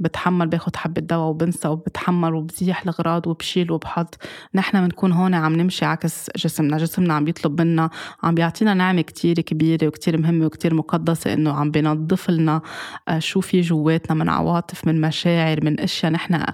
[0.03, 4.17] بتحمل باخد حبة دواء وبنسى وبتحمل وبزيح الغراض وبشيل وبحط.
[4.55, 7.89] نحن بنكون هون عم نمشي عكس جسمنا جسمنا عم بيطلب منا
[8.23, 12.61] عم بيعطينا نعمة كتير كبيرة وكتير مهمة وكتير مقدسة إنه عم بينظف لنا
[13.07, 16.45] آه، شو في جواتنا من عواطف من مشاعر من أشياء نحن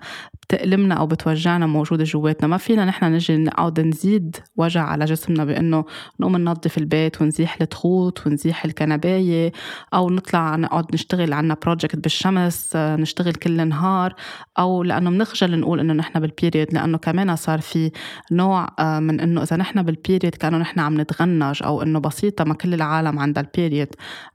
[0.43, 2.47] بتألمنا أو بتوجعنا موجودة جواتنا.
[2.47, 5.85] ما فينا نحن نجي نقعد نزيد وجع على جسمنا بأنه
[6.19, 9.51] نقوم ننظف البيت ونزيح التخوت ونزيح الكنباية
[9.93, 14.13] أو نطلع نقعد نشتغل عنا project بالشمس آه، نشتغل كل نهار
[14.60, 17.91] أو لأنه بنخجل نقول إنه نحن بال period لأنه كمان صار في
[18.32, 22.43] نوع آه، من إنه إذا نحن بال period كانوا نحن عم نتغنج أو إنه بسيطة
[22.43, 23.88] ما كل العالم عندها ال period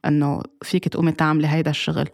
[0.07, 2.09] إنه فيك تقومي تعملي هيدا الشغل.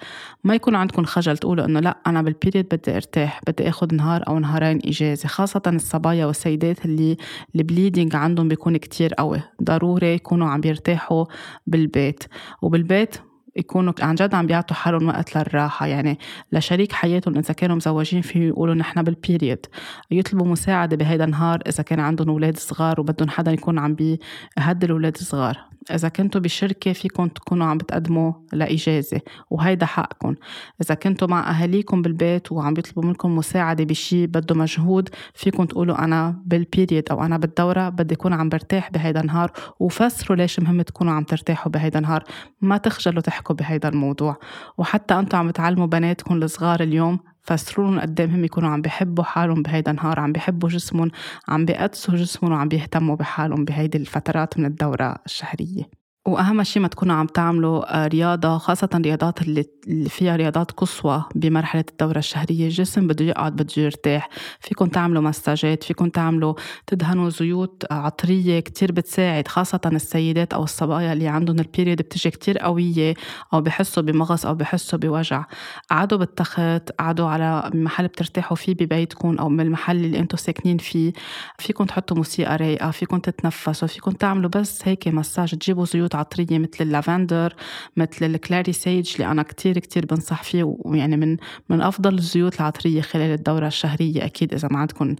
[0.45, 4.39] ما يكون عندكم خجل تقولوا إنه لأ أنا بالبيريد بدي أرتاح بدي آخذ نهار أو
[4.39, 5.29] نهارين إجازة.
[5.29, 7.17] خاصة الصبايا والسيدات اللي
[7.57, 9.41] البليدنج عندهم بيكون كتير قوي.
[9.63, 11.25] ضروري يكونوا عم بيرتاحوا
[11.67, 12.25] بالبيت.
[12.63, 15.87] وبالبيت يكونوا عن جد عم بيعطوا حالهم وقت للراحة.
[15.87, 16.19] يعني
[16.53, 19.67] لشريك حياتهم إذا كانوا مزوجين فيه يقولوا نحن بالبيريد
[20.11, 25.17] يطلبوا مساعدة بهيدا النهار إذا كان عندهم أولاد صغار وبدهم حدا يكون عم بيهدي الأولاد
[25.17, 25.59] الصغار.
[25.95, 30.35] إذا كنتوا بشركة فيكم تكونوا عم بتقدموا لإجازة وهيدا حقكم.
[30.83, 36.43] إذا كنتوا مع أهاليكم بالبيت وعم بيطلبوا منكم مساعدة بشي بده مجهود فيكم تقولوا أنا
[36.47, 41.25] بالبيريد أو أنا بالدورة بدي أكون عم برتاح بهيدا النهار وفسروا ليش مهم تكونوا عم
[41.25, 42.25] ترتاحوا بهيدا النهار.
[42.61, 44.37] ما تخجلوا تحكوا بهيدا الموضوع.
[44.79, 49.91] وحتى أنتوا عم تعلموا بناتكم الصغار اليوم فسرون قد هم يكونوا عم بحبوا حالهم بهيدا
[49.91, 51.11] النهار عم بحبوا جسمهم
[51.49, 56.00] عم بيقدسوا جسمهم وعم بيهتموا بحالهم بهيدي الفترات من الدورة الشهرية.
[56.27, 59.65] وأهم شيء ما تكونوا عم تعملوا آه، رياضة خاصة الرياضات اللي
[60.09, 62.65] فيها رياضات قصوى بمرحلة الدورة الشهرية.
[62.65, 64.29] الجسم بده يقعد بده يرتاح.
[64.61, 66.55] فيكم تعملوا مساجات فيكم تعملوا
[66.87, 73.15] تدهنوا زيوت عطرية كتير بتساعد خاصة السيدات أو الصبايا اللي عندهم البيريد بتجي كتير قوية
[73.55, 75.45] أو بحسوا بمغص أو بحسوا بوجع.
[75.91, 81.13] قعدوا بالتخت قعدوا على محل بترتاحوا فيه ببيتكم أو من المحل اللي أنتم ساكنين فيه.
[81.59, 86.79] فيكم تحطوا موسيقى رايقة فيكم تتنفسوا فيكم تعملوا بس هيك مساج تجيبوا زيوت عطريه مثل
[86.81, 87.55] اللافندر
[87.97, 91.37] مثل ال clary sage اللي أنا كتير كتير بنصح فيه ويعني من
[91.69, 95.17] من أفضل الزيوت العطرية خلال الدورة الشهرية أكيد إذا ما عندكم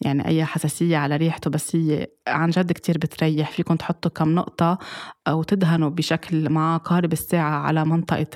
[0.00, 3.50] يعني أي حساسية على ريحته بس هي عن جد كتير بتريح.
[3.50, 4.78] فيكم تحطوا كم نقطة
[5.28, 8.26] وتدهنوا بشكل مع عقارب الساعة على منطقة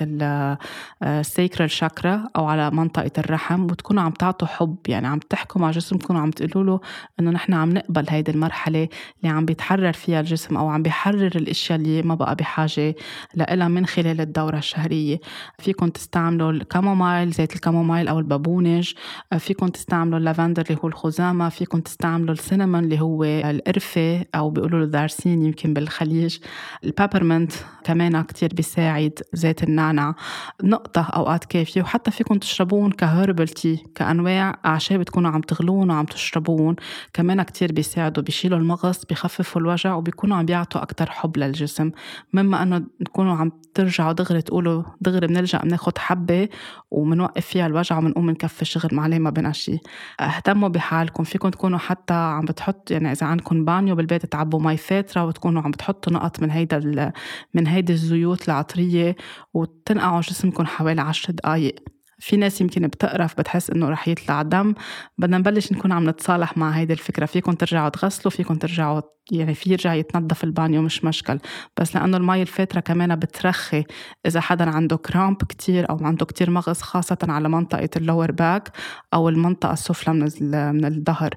[1.03, 4.77] ال sacral chakra أو على منطقة الرحم وتكونوا عم تعطوا حب.
[4.87, 6.79] يعني عم تحكوا مع جسمكم وعم تقولوا له
[7.19, 11.79] إنه نحن عم نقبل هيدي المرحلة اللي عم بيتحرر فيها الجسم أو عم بيحرر الأشياء
[11.79, 12.95] اللي ما بقى بحاجة
[13.35, 15.19] لها من خلال الدورة الشهرية.
[15.59, 18.93] فيكم تستعملوا ال chamomile زيت ال chamomile أو البابونج
[19.37, 24.79] فيكم تستعملوا اللافندر اللي هو الخزامة فيكم تستعملوا ال cinnamon اللي هو القرفة أو بيقولوا
[24.79, 26.37] له دارسين يمكن بالخليج.
[26.83, 27.51] ال peppermint
[27.83, 30.15] كمان كتير بيساعد زيت النعنع
[30.63, 31.81] نقطة أوقات كافية.
[31.81, 36.75] وحتى فيكم تشربوهن ك herbal tea كأنواع أعشاب تكونوا عم تغلوهن وعم تشربوهن.
[37.13, 41.88] كمان كتير بيساعدوا بيشيلوا المغص بيخففوا الوجع وبيكونوا عم بيعطوا أكتر حب للجسم.
[42.33, 46.49] مما أنه تكونوا عم ترجعوا دغري تقولوا دغري بنرجع بناخد حبة
[46.91, 49.79] وبنوقف فيها الوجع وبنقوم نكفي الشغل ما عليه ما بنا شيء
[50.19, 55.25] اهتموا بحالكم فيكم تكونوا حتى عم بتحط يعني إذا عندكم بانيو بالبيت تعبوا مي فاترة
[55.25, 57.11] وتكونوا عم بتحطوا نقط من هيدا
[57.53, 59.15] من هيدي الزيوت العطرية
[59.53, 61.75] وتنقعوا جسمكم حوالي عشر دقائق
[62.19, 64.73] في ناس يمكن بتقرف بتحس إنه رح يطلع دم.
[65.17, 67.25] بدنا نبلش نكون عم نتصالح مع هيدي الفكرة.
[67.25, 69.01] فيكم ترجعوا تغسلوا فيكم ترجعوا
[69.31, 71.39] يعني في يرجع يتنظف البانيو مش مشكل.
[71.79, 73.83] بس لأنه المي الفاترة كمان بترخي.
[74.25, 78.71] إذا حدا عنده cramp كتير أو عنده كتير مغص خاصة على منطقة ال lower back
[79.13, 80.29] أو المنطقة السفلى من
[80.75, 81.33] من الظهر.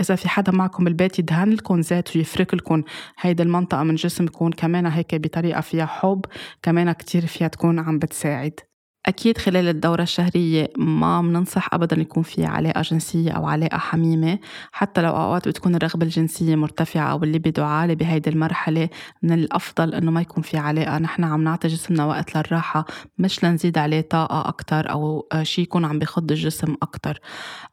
[0.00, 2.82] إذا في حدا معكم بالبيت يدهن لكم زيت ويفرك لكم
[3.20, 4.50] هيدي المنطقة من جسمكم.
[4.50, 6.24] كمان هيك بطريقة فيها حب
[6.62, 8.60] كمان كتير فيها تكون عم بتساعد.
[9.08, 14.38] أكيد خلال الدورة الشهرية ما بننصح أبدا يكون في علاقة جنسية أو علاقة حميمة
[14.72, 18.88] حتى لو أوقات بتكون الرغبة الجنسية مرتفعة أو اللي بده عالي بهيدي المرحلة
[19.22, 20.98] من الأفضل إنه ما يكون في علاقة.
[20.98, 22.86] نحن عم نعطي جسمنا وقت للراحة
[23.18, 27.20] مش لنزيد عليه طاقة أكتر أو شيء يكون عم بخض الجسم أكتر.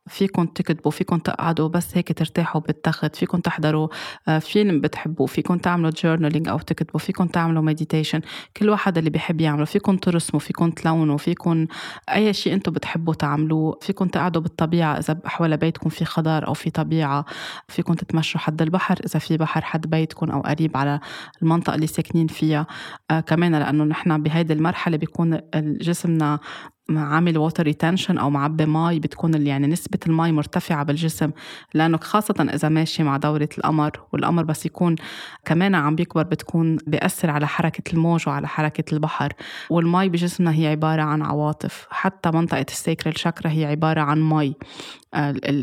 [0.08, 3.88] فيكم تكتبوا فيكم تقعدوا بس هيك ترتاحوا بالتخت فيكم تحضروا
[4.28, 8.22] آه، فيلم بتحبوه فيكم تعملوا journaling أو تكتبوا فيكم تعملوا meditation
[8.58, 11.68] كل واحد اللي بيحب يعمله فيكم ترسموا فيكم تلونوا فيكم
[12.10, 13.78] أي شيء أنتم بتحبوا تعملوه.
[13.82, 17.26] فيكم تقعدوا بالطبيعة إذا حول بيتكم في خضار أو في طبيعة.
[17.68, 21.00] فيكم تتمشوا حد البحر إذا في بحر حد بيتكم أو قريب على
[21.42, 22.68] المنطقة اللي ساكنين فيها.
[23.12, 26.40] آه كمان لأنه نحن بهيدي المرحلة بيكون جسمنا
[26.90, 31.32] عامل water retention أو معبي مي بتكون يعني نسبة المي مرتفعة بالجسم
[31.74, 34.96] لأنه خاصة إذا ماشي مع دورة القمر والقمر بس يكون
[35.46, 39.34] كمان عم بيكبر بتكون بيأثر على حركة الموج وعلى حركة البحر
[39.70, 44.56] والمي بجسمنا هي عبارة عن عواطف حتى منطقة ال sacral chakra هي عبارة عن مي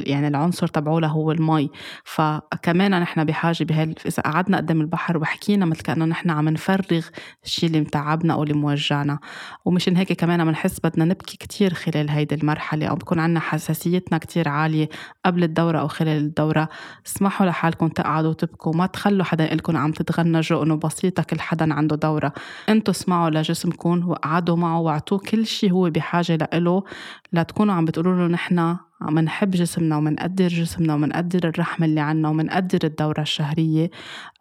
[0.07, 1.71] يعني العنصر تبعوله هو المي.
[2.05, 7.07] فكمان نحن بحاجة بهال إذا قعدنا قدام البحر وحكينا مثل كأنه نحن عم نفرغ
[7.45, 9.19] الشيء اللي متعبنا أو اللي موجعنا.
[9.65, 14.49] ومشان هيك كمان بنحس بدنا نبكي كتير خلال هيدي المرحلة أو بكون عندنا حساسيتنا كتير
[14.49, 14.89] عالية
[15.25, 16.69] قبل الدورة أو خلال الدورة.
[17.07, 18.77] اسمحوا لحالكم تقعدوا وتبكوا.
[18.77, 22.33] ما تخلوا حدا يقول عم تتغنجوا انه بسيطه كل حدا عنده دورة.
[22.69, 26.85] أنتوا اسمعوا لجسمكم وقعدوا معه واعطوه كل شيء هو بحاجة له
[27.33, 32.79] لتكونوا عم بتقولوا له نحن عم نحب جسمنا ومنقدر جسمنا ومنقدر الرحمة اللي عنا ومنقدر
[32.85, 33.91] الدورة الشهرية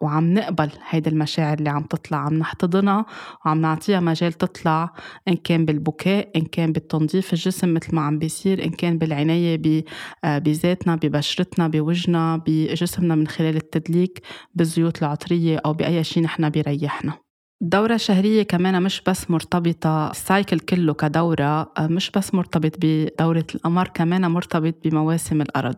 [0.00, 2.18] وعم نقبل هيدي المشاعر اللي عم تطلع.
[2.18, 3.06] عم نحتضنها
[3.46, 4.94] وعم نعطيها مجال تطلع
[5.28, 9.84] إن كان بالبكاء إن كان بالتنظيف الجسم مثل ما عم بيصير إن كان بالعناية
[10.24, 14.22] آه، بذاتنا ببشرتنا بوجهنا بجسمنا من خلال التدليك
[14.54, 17.29] بالزيوت العطرية أو بأي شيء نحن بيريحنا.
[17.62, 24.30] الدورة الشهرية كمان مش بس مرتبطة السايكل كله كدورة مش بس مرتبط بدورة القمر كمان
[24.30, 25.76] مرتبط بمواسم الأرض.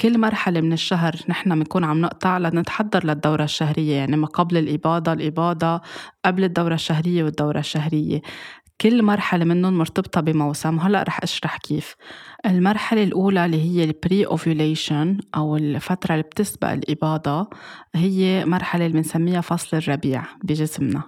[0.00, 5.12] كل مرحلة من الشهر نحن بنكون عم نقطع لنتحضر للدورة الشهرية يعني ما قبل الإباضة
[5.12, 5.80] الإباضة
[6.24, 8.20] قبل الدورة الشهرية والدورة الشهرية.
[8.80, 11.96] كل مرحلة منهم مرتبطة بموسم هلأ رح أشرح كيف.
[12.46, 17.50] المرحلة الأولى اللي هي البري أوفيوليشن أو الفترة اللي بتسبق الإباضة
[17.94, 21.02] هي مرحلة اللي بنسميها فصل الربيع بجسمنا.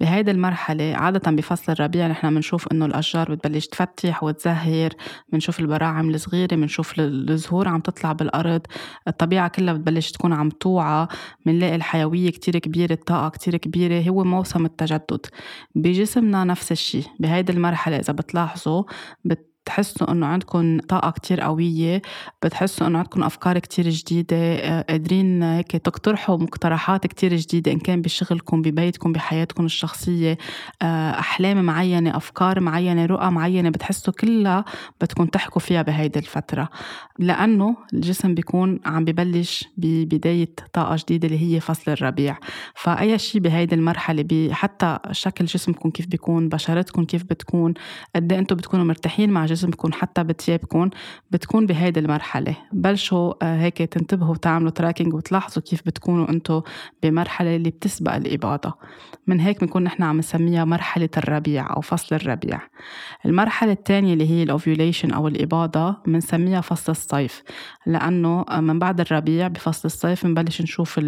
[0.00, 4.90] بهيدي المرحلة عادة بفصل الربيع نحن بنشوف إنه الأشجار بتبلش تفتح وتزهر
[5.32, 8.60] بنشوف البراعم الصغيرة بنشوف الزهور عم تطلع بالأرض
[9.08, 11.06] الطبيعة كلها بتبلش تكون عم توعى
[11.46, 15.26] بنلاقي الحيوية كتير كبيرة الطاقة كتير كبيرة هو موسم التجدد.
[15.74, 18.84] بجسمنا نفس الشيء بهيدي المرحلة إذا بتلاحظوا
[19.24, 22.02] بت بتحسوا إنه عندكم طاقة كتير قوية
[22.42, 28.02] بتحسوا إنه عندكم أفكار كتير جديدة آه، قادرين هيك تقترحوا مقترحات كتير جديدة إن كان
[28.02, 30.38] بشغلكم ببيتكم بحياتكم الشخصية
[30.82, 34.64] آه، أحلام معينة أفكار معينة رؤى معينة بتحسوا كلها
[35.00, 36.68] بدكم تحكوا فيها بهيدي الفترة.
[37.18, 42.36] لأنه الجسم بيكون عم ببلش ببدايه طاقة جديدة اللي هي فصل الربيع.
[42.74, 47.74] فأي شيء بهيدي المرحلة حتى شكل جسمكم كيف بيكون بشرتكم كيف بتكون
[48.16, 50.90] قد إيه أنتم بتكونوا مرتاحين مع جسمكم حتى بتيابكم
[51.30, 52.56] بتكون بهيدي المرحلة.
[52.72, 56.62] بلشوا آه، هيك تنتبهوا وتعملوا tracking وتلاحظوا كيف بتكونوا أنتم
[57.02, 58.74] بمرحلة اللي بتسبق الإباضة.
[59.26, 62.60] من هيك بنكون نحن عم نسميها مرحلة الربيع أو فصل الربيع.
[63.26, 67.42] المرحلة الثانية اللي هي ال ovulation أو الإباضة بنسميها فصل الصيف.
[67.86, 71.00] لأنه آه، من بعد الربيع بفصل الصيف بنبلش نشوف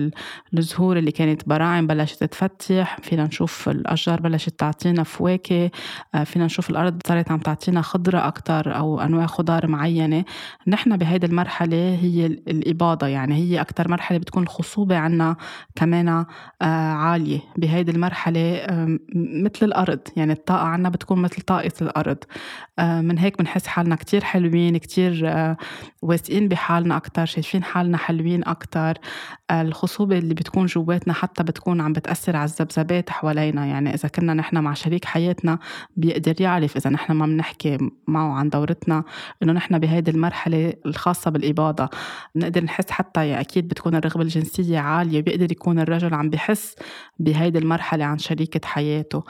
[0.54, 5.70] الزهور اللي كانت براعم بلشت تفتح فينا نشوف الأشجار بلشت تعطينا فواكه
[6.14, 10.24] آه، فينا نشوف الأرض صارت عم تعطينا خضرة أكتر أو أنواع خضار معينة
[10.66, 15.36] نحن بهيدي المرحلة هي الإباضة يعني هي أكتر مرحلة بتكون الخصوبة عنا
[15.74, 16.24] كمان آه،
[16.92, 17.40] عالية.
[17.56, 18.66] بهيدي المرحلة
[19.44, 22.18] مثل الأرض يعني الطاقة عنا بتكون مثل طاقة الأرض.
[22.78, 25.56] آه، من هيك بنحس حالنا كتير حلوين كتير آه،
[26.02, 28.94] واثقين بحالنا أكتر شايفين حالنا حلوين أكتر.
[29.50, 33.66] الخصوبة اللي بتكون جواتنا حتى بتكون عم بتأثر على الذبذبات حوالينا.
[33.66, 35.58] يعني إذا كنا نحن مع شريك حياتنا
[35.96, 37.78] بيقدر يعرف إذا نحن ما بنحكي
[38.24, 39.04] معه عن دورتنا
[39.42, 41.88] إنه نحن بهيدي المرحلة الخاصة بالإباضة
[42.34, 46.76] بنقدر نحس حتى يعني أكيد بتكون الرغبة الجنسية عالية بيقدر يكون الرجل عم بحس
[47.18, 49.24] بهيدي المرحلة عن شريكة حياته.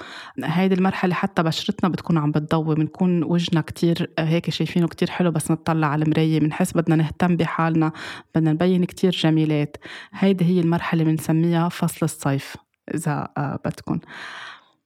[0.44, 5.50] هيدي المرحلة حتى بشرتنا بتكون عم بتضوي بنكون وجهنا كتير هيك شايفينه كتير حلو بس
[5.50, 7.92] نطلع على المراية بنحس بدنا نهتم بحالنا
[8.34, 9.76] بدنا نبين كتير جميلات.
[10.12, 12.56] هيدي هي المرحلة اللي بنسميها فصل الصيف
[12.94, 13.98] إذا آه، بدكم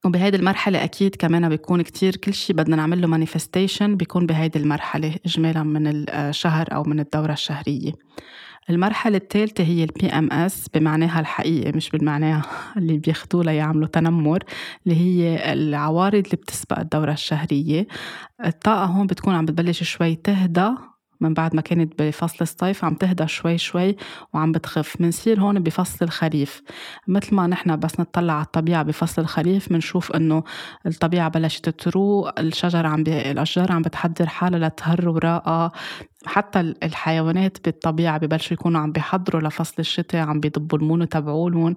[0.09, 5.15] وبهيدي المرحلة أكيد كمان بيكون كتير كل شيء بدنا نعمل له manifestation بيكون بهيدي المرحلة
[5.27, 7.93] إجمالا من الشهر أو من الدورة الشهرية.
[8.71, 12.43] المرحلة الثالثة هي ال PMS بمعناها الحقيقي مش بالمعنى
[12.77, 14.45] اللي بياخدوه ليعملوا تنمر
[14.87, 17.87] اللي هي العوارض اللي بتسبق الدورة الشهرية.
[18.45, 20.71] الطاقة هون بتكون عم بتبلش شوي تهدى
[21.21, 23.97] من بعد ما كانت بفصل الصيف عم تهدى شوي شوي
[24.35, 26.63] وعم بتخف منصير هون بفصل الخريف.
[27.09, 30.43] مثل ما نحن بس نطلع على الطبيعة بفصل الخريف بنشوف إنه
[30.87, 33.31] الطبيعة بلشت تروق الشجر عم بي...
[33.31, 35.73] الأشجار عم بتحضر حالها لتهر وراءها
[36.27, 41.75] حتى الحيوانات بالطبيعة ببلشوا يكونوا عم بيحضروا لفصل الشتاء عم بيضبوا المون تبعولهم.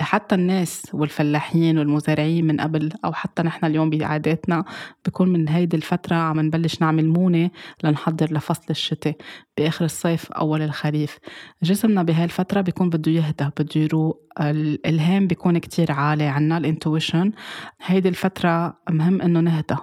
[0.00, 4.64] حتى الناس والفلاحين والمزارعين من قبل أو حتى نحن اليوم بعاداتنا
[5.06, 7.50] بكون من هيدي الفترة عم نبلش نعمل مونة
[7.84, 9.16] لنحضر لفصل الشتاء
[9.58, 11.18] بآخر الصيف أول الخريف.
[11.62, 14.26] جسمنا بهاي الفترة بيكون بده يهدى بده يروق.
[14.40, 17.32] الإلهام بيكون كتير عالي عنا الإنتويشن.
[17.86, 19.76] هيدي الفترة مهم إنه نهدى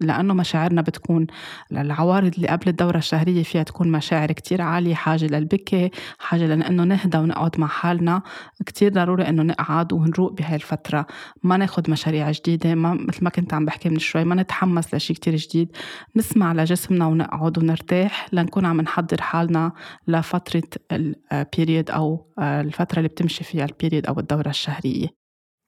[0.00, 1.26] لأنه مشاعرنا بتكون
[1.72, 7.18] العوارض اللي قبل الدورة الشهرية فيها تكون مشاعر كتير عالية حاجة للبكي حاجة لأنه نهدى
[7.18, 8.22] ونقعد مع حالنا.
[8.66, 11.06] كتير ضروري إنه نقعد ونروق بهاي الفترة.
[11.42, 15.14] ما ناخد مشاريع جديدة ما مثل ما كنت عم بحكي من شوي ما نتحمس لشي
[15.14, 15.76] كتير جديد.
[16.16, 19.72] نسمع لجسمنا ونقعد ونرتاح لنكون عم نحضر حالنا
[20.08, 25.17] لفترة ال period أو الفترة اللي بتمشي فيها ال period أو الدورة الشهرية.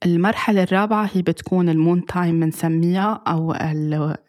[0.05, 3.55] المرحلة الرابعة هي بتكون ال moon time بنسميها أو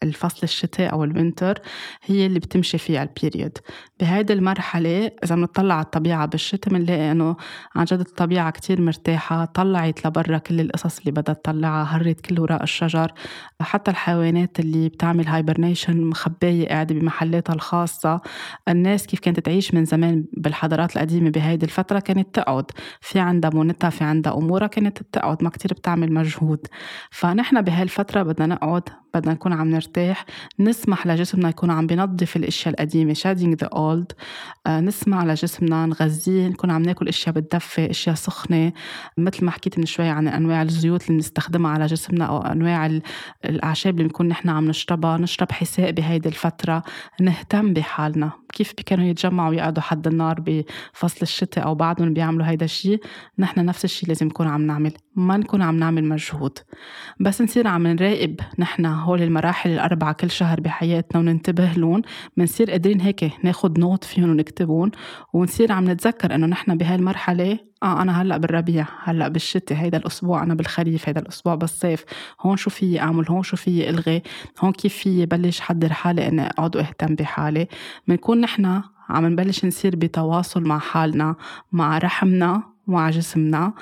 [0.03, 1.59] الفصل الشتاء أو ال winter
[2.03, 3.57] هي اللي بتمشي فيها ال period
[4.01, 7.35] بهيدي المرحلة إذا بنطلع على الطبيعة بالشتاء بنلاقي إنه
[7.75, 12.63] عن جد الطبيعة كتير مرتاحة طلعت لبرا كل القصص اللي بدها تطلعها هرت كل ورق
[12.63, 13.11] الشجر
[13.61, 18.21] حتى الحيوانات اللي بتعمل hibernation مخبية قاعدة بمحلاتها الخاصة.
[18.67, 22.71] الناس كيف كانت تعيش من زمان بالحضارات القديمة بهيدي الفترة كانت تقعد.
[23.01, 26.67] في عندها مونتها في عندها أمورها كانت تقعد ما كتير بتعمل مجهود.
[27.11, 30.25] فنحن بهالفترة بدنا نقعد بدنا نكون عم نرتاح
[30.59, 34.15] نسمح لجسمنا يكون عم بنظف الأشياء القديمة shedding the old
[34.67, 38.73] آه نسمع لجسمنا نغذيه نكون عم ناكل أشياء بتدفي أشياء سخنة.
[39.17, 42.99] مثل ما حكيت من شوي عن أنواع الزيوت اللي بنستخدمها على جسمنا أو أنواع
[43.45, 46.83] الأعشاب اللي بنكون نحن عم نشربها نشرب حساء بهيدي الفترة
[47.21, 48.31] نهتم بحالنا.
[48.51, 52.99] كيف كانوا يتجمعوا ويقعدوا حد النار بفصل الشتاء أو بعدهم بيعملوا هيدا الشيء
[53.39, 56.59] نحن نفس الشيء لازم نكون عم نعمل ما نكون عم نعمل مجهود.
[57.19, 62.01] بس نصير عم نراقب نحن هول المراحل الأربعة كل شهر بحياتنا وننتبه لهم
[62.37, 64.91] بنصير قادرين هيك ناخد نوت فيهم ونكتبهم
[65.33, 70.43] ونصير عم نتذكر إنه نحن بهاي المرحلة آه أنا هلأ بالربيع هلأ بالشتاء هيدا الأسبوع
[70.43, 72.05] أنا بالخريف هيدا الأسبوع بالصيف.
[72.41, 74.21] هون شو في أعمل؟ هون شو في إلغي؟
[74.59, 77.67] هون كيف في بلش حضر حالي إني أقعد وأهتم بحالي؟
[78.07, 81.35] بنكون نحن عم نبلش نصير بتواصل مع حالنا
[81.71, 83.73] مع رحمنا ومع جسمنا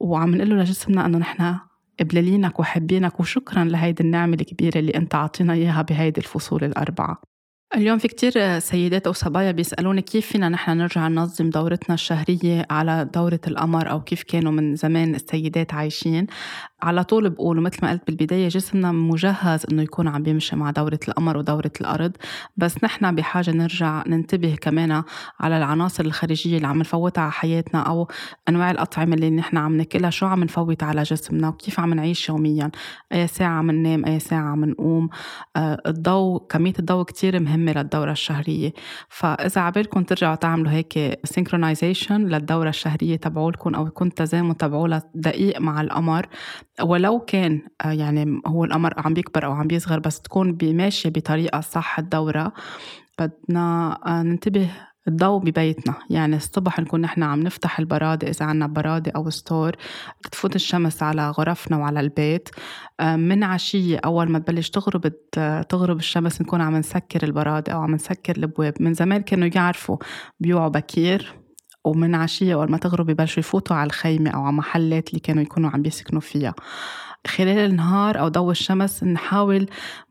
[0.00, 1.56] وعم نقول له لجسمنا إنه نحن
[2.00, 7.35] قبلالينك وحبينك وشكرا لهيدي النعمة الكبيرة اللي أنت عطينا إياها بهيدي الفصول الأربعة.
[7.76, 13.08] اليوم في كتير سيدات أو صبايا بيسألوني كيف فينا نحن نرجع ننظم دورتنا الشهرية على
[13.14, 16.26] دورة القمر أو كيف كانوا من زمان السيدات عايشين.
[16.82, 20.98] على طول بقول ومثل ما قلت بالبداية جسمنا مجهز إنه يكون عم بيمشي مع دورة
[21.08, 22.12] القمر ودورة الأرض
[22.56, 25.02] بس نحن بحاجة نرجع ننتبه كمان
[25.40, 28.08] على العناصر الخارجية اللي عم نفوتها على حياتنا أو
[28.48, 30.10] أنواع الأطعمة اللي نحن عم ناكلها.
[30.10, 32.70] شو عم نفوت على جسمنا؟ وكيف عم نعيش يوميا؟
[33.12, 35.08] أي ساعة عم ننام أي ساعة عم نقوم
[35.56, 38.72] آه الضوء كمية الضوء كتير مهمة للدورة الشهرية.
[39.08, 45.80] فإذا عبالكم ترجعوا تعملوا هيك سينكرونايزيشن للدورة الشهرية تبعولكم أو يكون تزامن تبعولها دقيق مع
[45.80, 46.26] القمر
[46.82, 51.60] ولو كان آه، يعني هو القمر عم بيكبر أو عم بيصغر بس تكون ماشيه بطريقة
[51.60, 52.52] صح الدورة
[53.18, 54.70] بدنا آه، ننتبه
[55.08, 55.94] الضوء ببيتنا.
[56.10, 59.76] يعني الصبح نكون نحن عم نفتح البرادة إذا عنا برادة أو ستور
[60.32, 62.48] تفوت الشمس على غرفنا وعلى البيت.
[63.00, 65.12] آه، من عشية أول ما تبلش تغرب
[65.68, 68.74] تغرب الشمس نكون عم نسكر البرادة أو عم نسكر الأبواب.
[68.80, 69.96] من زمان كانوا يعرفوا
[70.40, 71.45] بيوعوا بكير.
[71.86, 75.70] ومن عشية أول ما تغرب يبلشوا يفوتوا على الخيمة أو على محلات اللي كانوا يكونوا
[75.70, 76.54] عم بيسكنوا فيها.
[77.26, 79.66] خلال النهار أو ضوء الشمس نحاول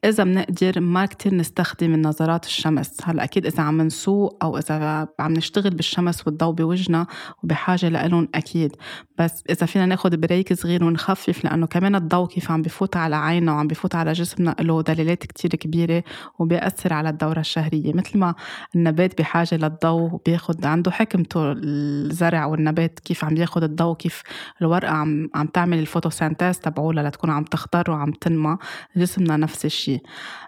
[0.05, 2.97] إذا بنقدر ما كتير نستخدم النظارات الشمس.
[3.03, 7.07] هلأ أكيد إذا عم نسوق أو إذا عم نشتغل بالشمس والضوء بوجهنا
[7.43, 8.76] وبحاجة لإلهم أكيد.
[9.20, 13.53] بس إذا فينا ناخد break صغير ونخفف لأنه كمان الضوء كيف عم بفوت على عيننا
[13.53, 16.03] وعم بفوت على جسمنا له دلالات كتير كبيرة
[16.39, 17.93] وبيأثر على الدورة الشهرية.
[17.93, 18.36] مثل ما
[18.76, 24.24] النبات بحاجة للضوء وبياخد عنده حكمته الزرع والنبات كيف عم ياخد الضوء كيف
[24.61, 28.58] الورقة عم عم تعمل الـ photosynthesis تبعولها لتكون عم تخضر وعم تنمى
[28.97, 30.01] جسمنا نفس الشيء.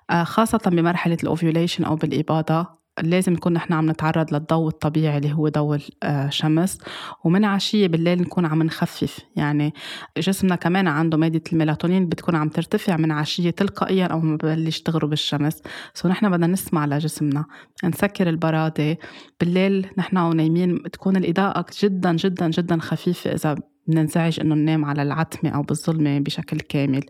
[0.10, 5.34] آه، خاصة بمرحلة الـ ovulation أو بالإباضة لازم نكون نحن عم نتعرض للضوء الطبيعي اللي
[5.34, 6.78] هو ضوء الشمس
[7.24, 9.20] ومن عشية بالليل نكون عم نخفف.
[9.36, 9.74] يعني
[10.18, 15.14] جسمنا كمان عنده مادة الميلاتونين بتكون عم ترتفع من عشية تلقائيا أو ما ببلش تغرب
[15.14, 15.62] الشمس.
[15.93, 17.45] so نحن بدنا نسمع لجسمنا
[17.84, 18.97] نسكر البرادة.
[19.39, 23.55] بالليل نحن ونايمين تكون الإضاءة جدا جدا جدا خفيفة إذا
[23.88, 27.03] بننزعج إنه ننام على العتمة أو بالظلمة بشكل كامل.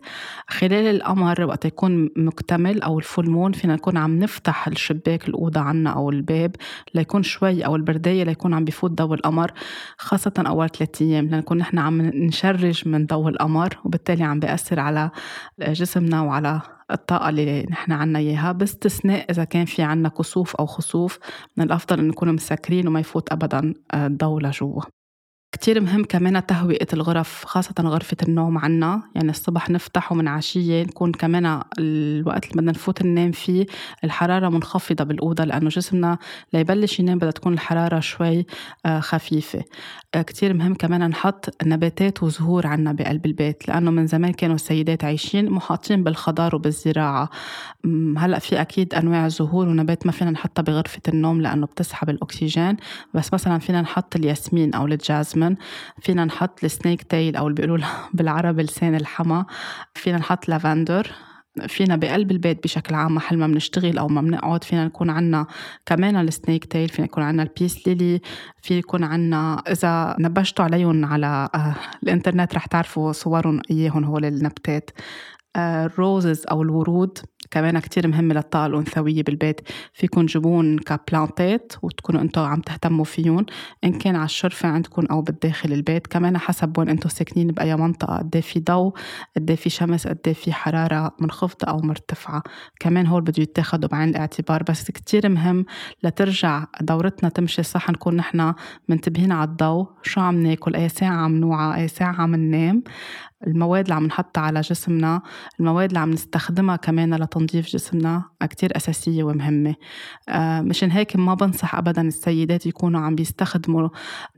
[0.48, 5.90] خلال القمر وقت يكون مكتمل أو الفول مون فينا نكون عم نفتح الشباك الأوضة عنا
[5.90, 6.56] أو الباب
[6.94, 9.52] ليكون شوي أو البرداية ليكون عم بفوت ضوء القمر
[9.98, 15.10] خاصة اول ثلاثة أيام لنكون نحن عم نشرج من ضوء القمر وبالتالي عم بيأثر على
[15.60, 16.60] جسمنا وعلى
[16.90, 21.18] الطاقة اللي نحن عنا إياها باستثناء إذا كان في عنا كسوف أو خسوف
[21.56, 24.97] من الأفضل أن نكون مسكرين وما يفوت أبدا الضوء لجوا.
[25.60, 29.02] كتير مهم كمان تهوئة الغرف خاصة غرفة النوم عنا.
[29.14, 33.66] يعني الصبح نفتح ومن عشية نكون كمان الوقت اللي بدنا نفوت ننام فيه
[34.04, 36.18] الحرارة منخفضة بالأوضة لأنه جسمنا
[36.52, 38.46] ليبلش ينام بدها تكون الحرارة شوي
[38.86, 39.64] آه، خفيفة.
[40.16, 45.50] كتير مهم كمان نحط نباتات وزهور عنا بقلب البيت لأنه من زمان كانوا السيدات عايشين
[45.50, 47.30] محاطين بالخضار وبالزراعة.
[48.16, 52.76] هلأ في أكيد أنواع زهور ونبات ما فينا نحطها بغرفة النوم لأنه بتسحب الأكسجين
[53.14, 55.56] بس مثلا فينا نحط الياسمين أو الـ jasmine
[56.02, 59.46] فينا نحط الـ snake tail أو اللي بيقولوا بالعربي لسان الحما
[59.94, 61.12] فينا نحط لافندر.
[61.66, 64.64] فينا بقلب البيت بشكل عام محل ما بنشتغل أو ما بنقعد.
[64.64, 65.46] فينا نكون عنا
[65.86, 68.20] كمان الـ snake tail فينا يكون عنا الـ peace lily
[68.62, 74.90] في يكون عنا إذا نبشتوا عليهم على آه، الإنترنت رح تعرفوا صورهم إياهم هول النبتات.
[75.56, 77.18] الـ roses آه، أو الورود
[77.50, 79.60] كمان كتير مهمة للطاقة الأنثوية بالبيت.
[79.92, 83.46] فيكن جبون كبلانتات وتكونوا انتو عم تهتموا فيهم
[83.84, 88.18] إن كان على الشرفة عندكم أو بالداخل البيت كمان حسب وين انتو ساكنين بأي منطقة.
[88.18, 88.94] قد إيه في ضوء
[89.36, 92.42] قد إيه في شمس قد إيه في حرارة منخفضة أو مرتفعة.
[92.80, 94.62] كمان هول بده يتاخدوا بعين الاعتبار.
[94.62, 95.64] بس كتير مهم
[96.02, 98.54] لترجع دورتنا تمشي صح نكون نحن
[98.88, 102.82] منتبهين على الضوء شو عم ناكل؟ أي ساعة عم نوعى؟ أي ساعة عم ننام؟
[103.46, 105.22] المواد اللي عم نحطها على جسمنا
[105.60, 109.74] المواد اللي عم نستخدمها كمان لتنظيف جسمنا كتير أساسية ومهمة.
[110.28, 113.88] آه، مشان هيك ما بنصح أبدا السيدات يكونوا عم بيستخدموا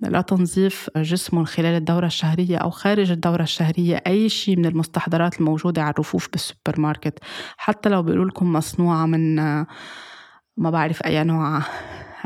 [0.03, 5.91] لتنظيف جسمهم خلال الدورة الشهرية أو خارج الدورة الشهرية أي شيء من المستحضرات الموجودة على
[5.91, 7.19] الرفوف بالسوبر ماركت
[7.57, 9.35] حتى لو بيقولوا لكم مصنوعة من
[10.57, 11.63] ما بعرف أي نوع.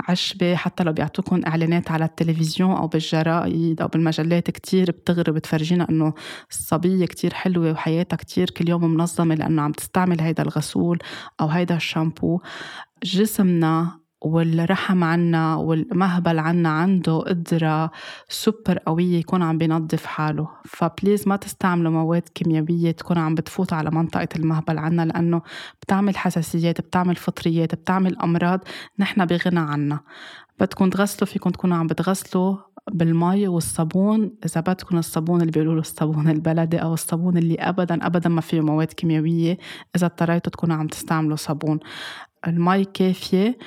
[0.09, 6.15] عشبة حتى لو بيعطوكم إعلانات على التلفزيون أو بالجرائد أو بالمجلات كتير بتغري بتفرجينا إنه
[6.51, 10.99] الصبية كتير حلوة وحياتها كتير كل يوم منظمة لأنه عم تستعمل هيدا الغسول
[11.41, 12.41] أو هيدا الشامبو.
[13.05, 17.91] جسمنا والرحم عنا والمهبل عنا عنده قدرة
[18.29, 20.49] سوبر قوية يكون عم بينظف حاله.
[20.65, 25.43] ف please ما تستعملوا مواد كيميائية تكون عم بتفوت على منطقة المهبل عنا لأنه
[25.83, 28.61] بتعمل حساسيات بتعمل فطريات بتعمل أمراض
[28.99, 30.01] نحن بغنى عنها.
[30.61, 32.57] بدكم تغسلوا فيكم تكونوا عم بتغسلوا
[32.93, 38.29] بالمي والصابون إذا بدكم الصابون اللي بيقولوا له الصابون البلدي أو الصابون اللي ابدا ابدا
[38.29, 39.59] ما فيه مواد كيميائية
[39.97, 41.81] إذا اضطريتوا تكونوا عم تستعملوا صابون.
[42.47, 43.59] المي كافية.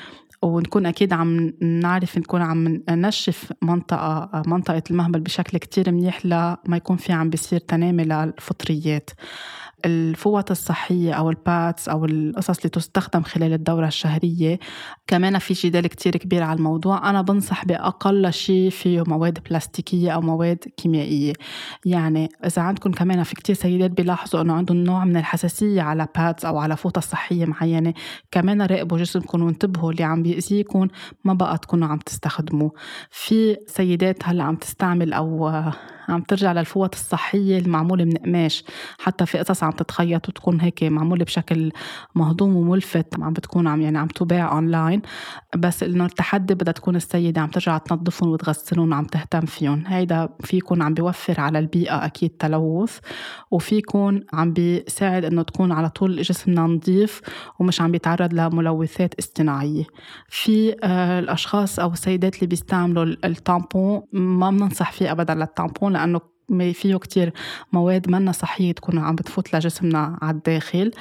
[0.42, 6.98] ونكون أكيد عم نعرف نكون عم ننشف منطقة منطقة المهبل بشكل كتير منيح لما يكون
[6.98, 9.10] في عم بيصير تنامي للفطريات.
[9.86, 14.60] الفوط الصحية أو الباتس أو القصص اللي تستخدم خلال الدورة الشهرية.
[15.08, 17.10] كمان في جدال كتير كبير على الموضوع.
[17.10, 21.34] أنا بنصح بأقل شيء فيه مواد بلاستيكية أو مواد كيميائية.
[21.86, 26.46] يعني إذا عندكم كمان في كتير سيدات بيلاحظوا أنه عندهم نوع من الحساسية على باتس
[26.46, 27.94] أو على فوطة صحية معينة
[28.32, 30.88] كمان راقبوا جسمكم وانتبهوا اللي عم بيأذيكم
[31.24, 32.72] ما بقى تكونوا عم تستخدموه.
[33.12, 35.52] في سيدات هلأ عم تستعمل أو
[36.10, 38.64] عم ترجع للفوط الصحية المعمولة من قماش.
[39.00, 41.72] حتى في قصص عم تتخيط وتكون هيك معمولة بشكل
[42.16, 45.02] مهضوم وملفت عم بتكون عم يعني عم تباع اونلاين
[45.56, 49.84] بس إنه التحدي بدها تكون السيدة عم ترجع تنظفهم وتغسلهم وعم تهتم فيهم.
[49.88, 53.00] هيدا في يكون عم بيوفر على البيئة أكيد تلوث
[53.52, 57.22] وفي يكون عم بيساعد إنه تكون على طول جسمنا نظيف
[57.60, 59.84] ومش عم بيتعرض لملوثات اصطناعية.
[60.30, 65.96] في آه الأشخاص أو السيدات اللي بيستعملوا الـ tampon ما بننصح فيه أبدا لل tampon
[65.98, 66.22] لأنه
[66.74, 67.34] فيه كتير
[67.74, 70.92] مواد منا صحية تكون عم بتفوت لجسمنا على الداخل.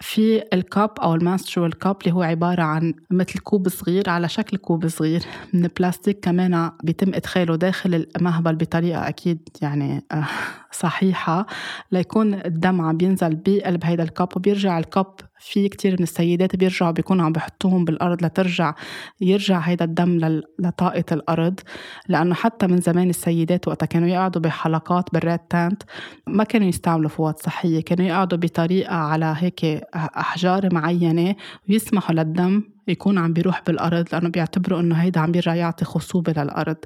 [0.00, 4.28] في الـ cup أو الـ menstrual cup اللي هو عبارة عن مثل كوب صغير على
[4.28, 5.22] شكل كوب صغير
[5.54, 10.26] من بلاستيك كمان بيتم إدخاله داخل المهبل بطريقة أكيد يعني آه،
[10.72, 11.46] صحيحة.
[11.92, 15.14] ليكون الدم عم بينزل بقلب هيدا الـ cup وبيرجع الـ cup
[15.44, 18.74] في كتير من السيدات بيرجعوا بيكونوا عم بحطوهم بالأرض لترجع
[19.20, 21.60] يرجع هيدا الدم لطاقة الأرض.
[22.08, 25.82] لأنه حتى من زمان السيدات وقتها كانوا يقعدوا بحلقات بالريد تانت
[26.26, 29.64] ما كانوا يستعملوا فوات صحية كانوا يقعدوا بطريقة على هيك
[29.94, 31.36] أحجار معينة
[31.68, 36.76] ويسمحوا للدم يكون عم بيروح بالأرض لأنه بيعتبروا إنه هيدا عم بيرجع يعطي خصوبة للأرض.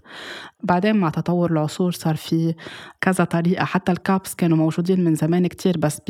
[0.63, 2.55] بعدين مع تطور العصور صار في
[3.01, 6.03] كذا طريقة حتى الكابس كانوا موجودين من زمان كتير بس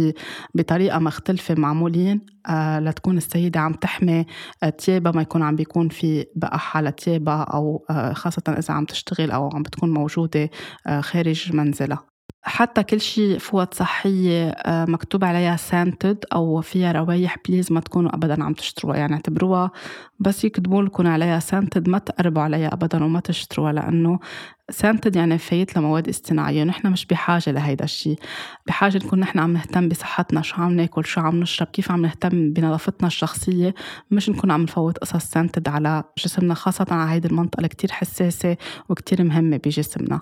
[0.55, 4.27] بطريقة مختلفة معمولين آه لتكون السيدة عم تحمي
[4.79, 9.31] تيابها ما يكون عم بيكون في بقع على تيابها أو آه خاصة إذا عم تشتغل
[9.31, 10.51] أو عم بتكون موجودة
[10.87, 12.18] آه خارج منزلها.
[12.49, 18.15] حتى كل شيء فوط صحية آه، مكتوب عليها scented أو فيها روايح please ما تكونوا
[18.15, 18.97] أبدا عم تشتروها.
[18.97, 19.71] يعني اعتبروها
[20.21, 24.19] بس يكتبوا لكم عليها scented ما تقربوا عليها أبدا وما تشتروها لأنه
[24.71, 28.19] scented يعني فايت لمواد اصطناعية ونحن مش بحاجة لهيدا الشيء
[28.67, 32.53] بحاجة نكون نحن عم نهتم بصحتنا شو عم ناكل شو عم نشرب كيف عم نهتم
[32.53, 33.75] بنظافتنا الشخصية.
[34.11, 38.57] مش نكون عم نفوت قصص سانتد على جسمنا خاصة على هيدي المنطقة اللي كتير حساسة
[38.89, 40.21] وكتير مهمة بجسمنا.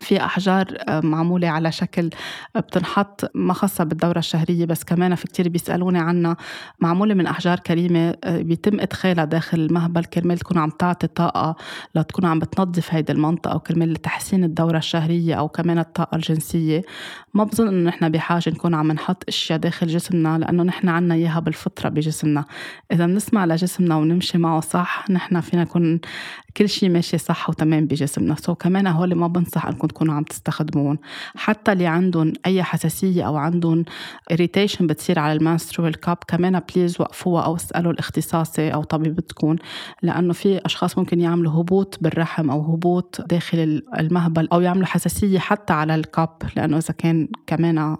[0.00, 2.10] في أحجار آه، معمولة على شكل
[2.56, 6.36] بتنحط ما خاصة بالدورة الشهرية بس كمان في كتير بيسألوني عنها.
[6.80, 11.56] معمولة من أحجار كريمة آه، بيتم إدخالها داخل المهبل كرمال تكون عم تعطي طاقة
[11.94, 16.82] لتكون عم بتنظف هيدي المنطقة كرمال تحسين الدورة الشهرية أو كمان الطاقة الجنسية.
[17.34, 21.40] ما بظن إنه نحن بحاجة نكون عم نحط أشياء داخل جسمنا لأنه نحن عنا إياها
[21.40, 22.44] بالفطرة بجسمنا.
[22.92, 26.00] إذا بنسمع لجسمنا ونمشي معه صح نحن فينا نكون
[26.56, 28.34] كل شيء ماشي صح وتمام بجسمنا.
[28.34, 30.98] so كمان هول ما بنصح إنكم تكونوا عم تستخدمون
[31.34, 33.84] حتى اللي عندهم أي حساسية أو عندهم
[34.32, 39.56] irritation بتصير على الـ menstrual cup كمان please وقفوها أو اسألوا الاختصاصي أو طبيبتكم.
[40.02, 45.72] لأنه في أشخاص ممكن يعملوا هبوط بالرحم أو هبوط داخل المهبل أو يعملوا حساسية حتى
[45.72, 47.96] على الـ cup لأنه إذا كان كمان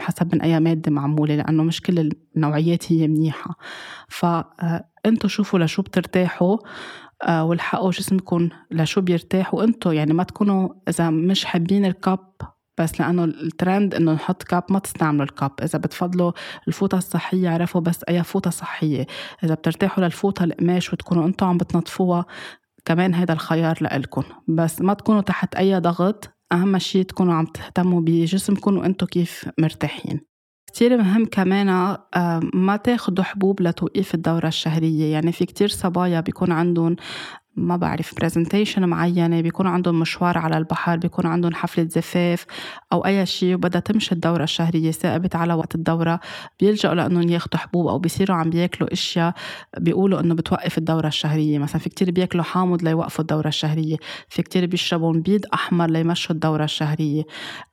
[0.00, 3.56] حسب من أي مادة معمولة لأنه مش كل النوعيات هي منيحة.
[4.08, 6.56] فأنتوا شوفوا لشو بترتاحوا.
[6.56, 6.58] آه،
[7.28, 9.54] والحقوا جسمكم لشو بيرتاح.
[9.54, 12.32] وأنتم يعني ما تكونوا إذا مش حابين الكاب
[12.78, 15.50] بس لأنه الترند إنه نحط كاب ما تستعملوا الكاب.
[15.62, 16.32] إذا بتفضلوا
[16.68, 19.06] الفوطة الصحية عرفوا بس أي فوطة صحية.
[19.44, 22.24] إذا بترتاحوا للفوطة القماش وتكونوا أنتم عم بتنظفوها
[22.84, 24.22] كمان هيدا الخيار لإلكم.
[24.48, 26.30] بس ما تكونوا تحت أي ضغط.
[26.52, 30.31] أهم شيء تكونوا عم تهتموا بجسمكم وأنتم كيف مرتاحين.
[30.72, 35.12] كتير مهم كمان آه، ما تاخدوا حبوب لتوقيف الدورة الشهرية.
[35.12, 36.96] يعني في كتير صبايا بيكون عندهم
[37.56, 38.14] ما بعرف.
[38.14, 42.46] برزنتيشن معينة بيكون عندهم مشوار على البحر بيكون عندهم حفلة زفاف
[42.92, 46.20] أو أي شيء وبدها تمشي الدورة الشهرية ثابت على وقت الدورة.
[46.60, 49.34] بيلجأوا لأنهم ياخدوا حبوب أو بيصيروا عم بياكلوا أشياء
[49.78, 51.58] بيقولوا إنه بتوقف الدورة الشهرية.
[51.58, 53.96] مثلا في كتير بياكلوا حامض ليوقفوا الدورة الشهرية.
[54.28, 57.22] في كتير بيشربوا بيض أحمر ليمشوا الدورة الشهرية.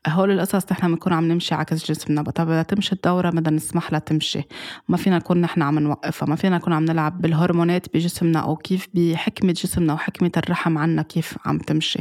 [0.07, 2.21] هول القصص نحن بنكون عم نمشي عكس جسمنا.
[2.21, 4.41] بدها تمشي الدورة بدنا نسمح لها تمشي.
[4.87, 8.87] ما فينا نكون نحن عم نوقفها ما فينا نكون عم نلعب بالهرمونات بجسمنا أو كيف
[8.93, 11.99] بحكمة جسمنا وحكمة الرحم عنا كيف عم تمشي.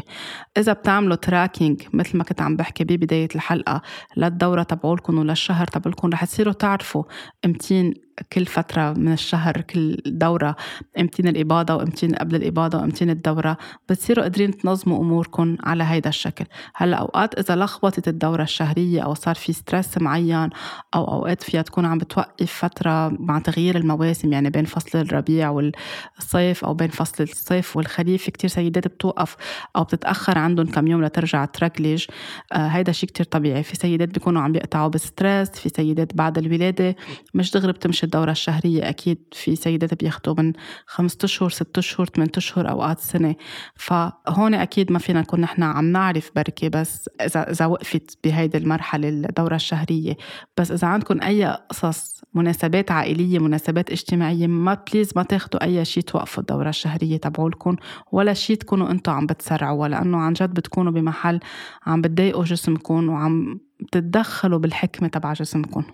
[0.57, 3.83] إذا بتعملوا تراكينج مثل ما كنت عم بحكي ببداية الحلقة
[4.17, 7.05] للدورة تبعولكم وللشهر تبعولكم رح تصيروا تعرفوا
[7.45, 10.57] امتين كل فترة من الشهر كل دورة
[11.01, 13.57] امتين الإباضة وامتين قبل الإباضة وامتين الدورة
[13.89, 16.45] بتصيروا قادرين تنظموا أموركم على هيدا الشكل.
[16.75, 20.51] هلأ أوقات إذا لخبطت الدورة الشهرية أو صار في stress معين
[20.95, 26.65] أو أوقات فيها تكون عم بتوقف فترة مع تغيير المواسم يعني بين فصل الربيع والصيف
[26.65, 29.37] أو بين فصل الصيف والخريف كتير سيدات بتوقف
[29.77, 32.05] أو بتتأخر عندهم كم يوم لترجع تركلج.
[32.53, 33.63] آه هيدا شيء كتير طبيعي.
[33.63, 36.97] في سيدات بيكونوا عم بيقطعوا ب stress في سيدات بعد الولادة
[37.35, 40.53] مش دغري بتمشي الدورة الشهرية أكيد في سيدات بياخدوا من
[40.87, 43.35] خمسة أشهر ستة أشهر ثمانية أشهر أوقات سنة.
[43.75, 49.09] فهون أكيد ما فينا نكون نحن عم نعرف بركة بس إذا إذا وقفت بهيدي المرحلة
[49.09, 50.17] الدورة الشهرية.
[50.57, 56.03] بس إذا عندكم أي قصص مناسبات عائلية مناسبات اجتماعية ما بليز ما تاخدوا أي شيء
[56.03, 57.77] توقفوا الدورة الشهرية تبعولكم.
[58.13, 61.41] ولا شيء تكونوا أنتم عم بتسرعوا لأنه عن جد بتكونوا بمحل
[61.87, 65.85] عم بتضايقوا جسمكم وعم بتتدخلوا بالحكمة تبع جسمكم.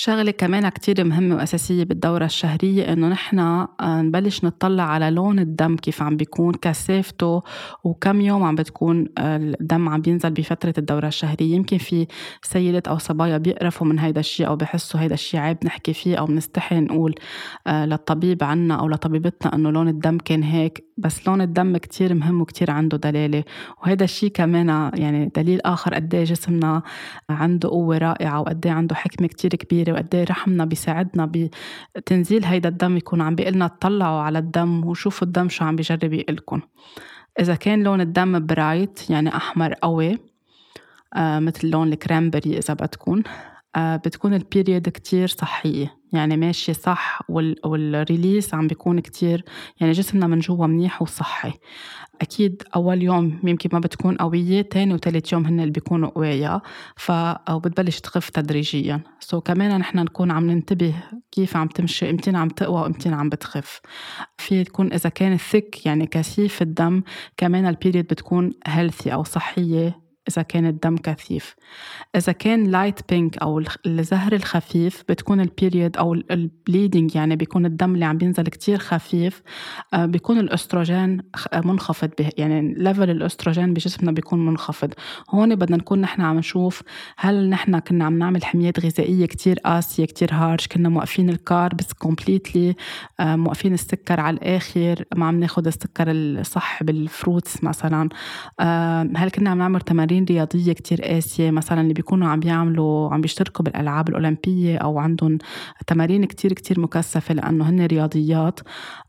[0.00, 5.76] شغلة كمان كتير مهمة وأساسية بالدورة الشهرية إنه نحن آه، نبلش نطلع على لون الدم
[5.76, 7.42] كيف عم بيكون كثافته
[7.84, 11.54] وكم يوم عم بتكون آه، الدم عم بينزل بفترة الدورة الشهرية.
[11.54, 12.06] يمكن في
[12.42, 16.26] سيدات أو صبايا بيقرفوا من هيدا الشيء أو بحسوا هيدا الشيء عيب نحكي فيه أو
[16.26, 17.14] بنستحي نقول
[17.66, 20.84] آه، للطبيب عنا أو لطبيبتنا إنه لون الدم كان هيك.
[20.98, 23.44] بس لون الدم كتير مهم وكتير عنده دلالة.
[23.82, 26.82] وهيدا الشيء كمان يعني دليل آخر قد جسمنا
[27.30, 29.87] عنده قوة رائعة وقد إيه عنده حكمة كتير كبيرة.
[29.92, 31.50] وقد إيه رحمنا بيساعدنا
[31.96, 36.60] بتنزيل هيدا الدم يكون عم بيقلنا اطلعوا على الدم وشوفوا الدم شو عم بيجرب يقلكم
[37.40, 40.18] إذا كان لون الدم bright يعني أحمر قوي
[41.16, 43.22] آه مثل لون الـ cranberry بدكم
[43.76, 45.97] آه بتكون الـ period كتير صحية.
[46.12, 47.20] يعني ماشي صح
[47.64, 49.44] وال release عم بيكون كتير
[49.80, 51.52] يعني جسمنا من جوا منيح وصحي.
[52.20, 56.62] أكيد أول يوم يمكن ما بتكون قوية تاني وتالت يوم هن اللي بيكونوا قوية
[56.96, 59.00] ف أو بتبلش تخف تدريجيا.
[59.20, 60.94] so كمان نحن نكون عم ننتبه
[61.32, 63.80] كيف عم تمشي امتين عم تقوى وامتين عم بتخف.
[64.38, 67.02] في تكون إذا كان thick يعني كثيف الدم
[67.36, 70.07] كمان الـ period بتكون healthy أو صحية.
[70.28, 71.56] إذا كان الدم كثيف.
[72.16, 77.66] إذا كان light pink أو الزهر الخفيف بتكون الـ period أو الـ bleeding يعني بيكون
[77.66, 79.42] الدم اللي عم بينزل كتير خفيف
[79.94, 81.22] آه، بيكون الأستروجين
[81.64, 84.92] منخفض يعني level الأستروجين بجسمنا بيكون منخفض.
[85.30, 86.82] هون بدنا نكون نحن عم نشوف
[87.16, 91.92] هل نحن كنا عم نعمل حميات غذائية كتير قاسية كتير harsh كنا موقفين الـ carbs
[91.92, 92.74] completely
[93.20, 98.08] آه، موقفين السكر على الآخر ما عم ناخد السكر الصح بال fruits مثلا
[98.60, 103.20] آه، هل كنا عم نعمل تمارين رياضية كتير قاسية مثلا اللي بيكونوا عم بيعملوا عم
[103.20, 105.38] بيشتركوا بالألعاب الأولمبية أو عندهم
[105.86, 108.60] تمارين كتير كتير مكثفة لأنه هن رياضيات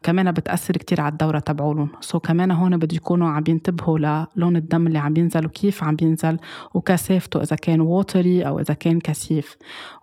[0.03, 1.89] كمان بتأثر كتير على الدورة تبعولهم.
[2.01, 6.37] so كمان هون بده يكونوا عم ينتبهوا للون الدم اللي عم بينزل وكيف عم بينزل
[6.73, 9.57] وكثافته إذا كان watery أو إذا كان كثيف.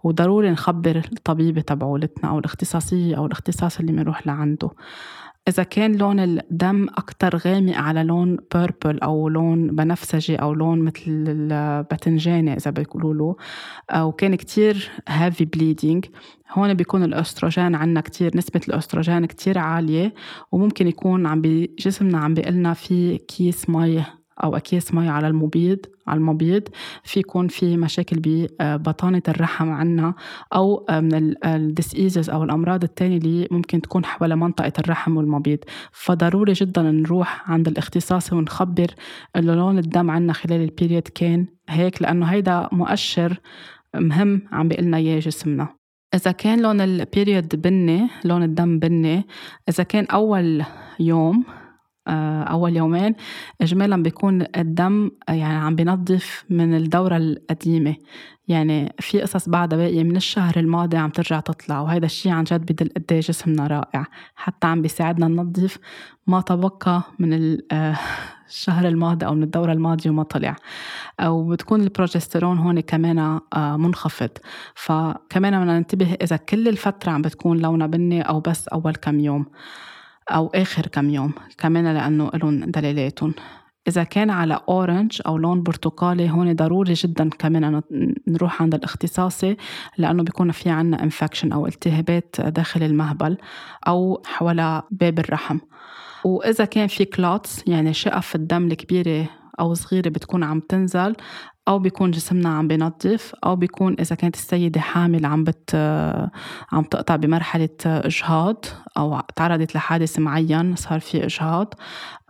[0.04, 4.70] وضروري نخبر الطبيبة تبعولتنا أو الاختصاصية أو الاختصاص اللي بنروح لعنده.
[5.48, 11.02] إذا كان لون الدم أكتر غامق على لون purple أو لون بنفسجي أو لون مثل
[11.08, 13.36] الباذنجاني إذا بيقولوا له
[14.02, 16.04] وكان كتير heavy bleeding
[16.52, 20.14] هون بيكون الأستروجين عنا كتير نسبة الأستروجين كتير عالية
[20.52, 24.04] وممكن يكون عم بجسمنا عم بيقلنا في كيس مي
[24.44, 25.78] أو أكياس مي على المبيض.
[26.06, 26.62] على المبيض
[27.04, 30.14] في يكون في مشاكل ببطانة الرحم عنا
[30.54, 35.58] أو من ال diseases أو الأمراض التانية اللي ممكن تكون حول منطقة الرحم والمبيض.
[35.92, 38.86] فضروري جدا نروح عند الاختصاصي ونخبر
[39.36, 43.40] إنه لون الدم عنا خلال ال period كان هيك لأنه هيدا مؤشر
[43.94, 45.68] مهم عم بيقلنا إياه جسمنا.
[46.14, 49.26] إذا كان لون البيريود بني لون الدم بني
[49.68, 50.64] إذا كان أول
[51.00, 51.44] يوم
[52.48, 53.14] أول يومين
[53.60, 57.96] إجمالا بيكون الدم يعني عم بينظف من الدورة القديمة.
[58.48, 62.72] يعني في قصص بعدها باقية من الشهر الماضي عم ترجع تطلع وهيدا الشيء عن جد
[62.72, 64.06] بدل قد إيه جسمنا رائع.
[64.36, 65.78] حتى عم بيساعدنا ننظف
[66.26, 67.98] ما تبقى من آه،
[68.48, 70.56] الشهر الماضي أو من الدورة الماضية وما طلع.
[71.24, 74.30] وبتكون البروجسترون هون كمان آه، منخفض.
[74.74, 79.46] فكمان بدنا ننتبه إذا كل الفترة عم بتكون لونها بني أو بس أول كم يوم.
[80.30, 83.34] أو آخر كم يوم كمان لأنه لهم دلالاتهم
[83.88, 87.82] إذا كان على orange أو لون برتقالي هون ضروري جدا كمان
[88.28, 89.56] نروح عند الاختصاصي
[89.98, 93.36] لأنه بيكون في عنا infection أو التهابات داخل المهبل
[93.88, 95.58] أو حول باب الرحم.
[96.24, 99.28] وإذا كان في clots يعني شقف الدم الكبيرة
[99.60, 101.14] أو صغيرة بتكون عم تنزل
[101.68, 105.74] أو بيكون جسمنا عم بينظف أو بيكون إذا كانت السيدة حامل عم بت
[106.72, 108.64] عم تقطع بمرحلة إجهاض
[108.98, 111.74] أو تعرضت لحادث معين صار في إجهاض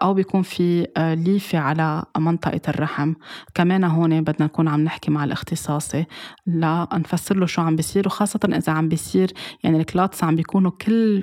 [0.03, 3.15] أو بيكون في ليفة على منطقة الرحم.
[3.55, 6.07] كمان هون بدنا نكون عم نحكي مع الاختصاصي
[6.47, 9.33] لنفسر له شو عم بيصير وخاصة إذا عم بيصير
[9.65, 11.23] يعني الكلاتس عم بيكونوا كل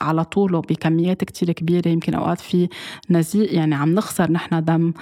[0.00, 2.68] على طوله بكميات كتير كبيرة يمكن أوقات في
[3.10, 4.88] نزيق يعني عم نخسر نحن دم.
[4.88, 4.94] آه،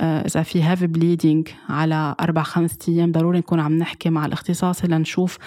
[0.00, 5.38] إذا في هيفي بليدنج على أربع خمس أيام ضروري نكون عم نحكي مع الاختصاصي لنشوف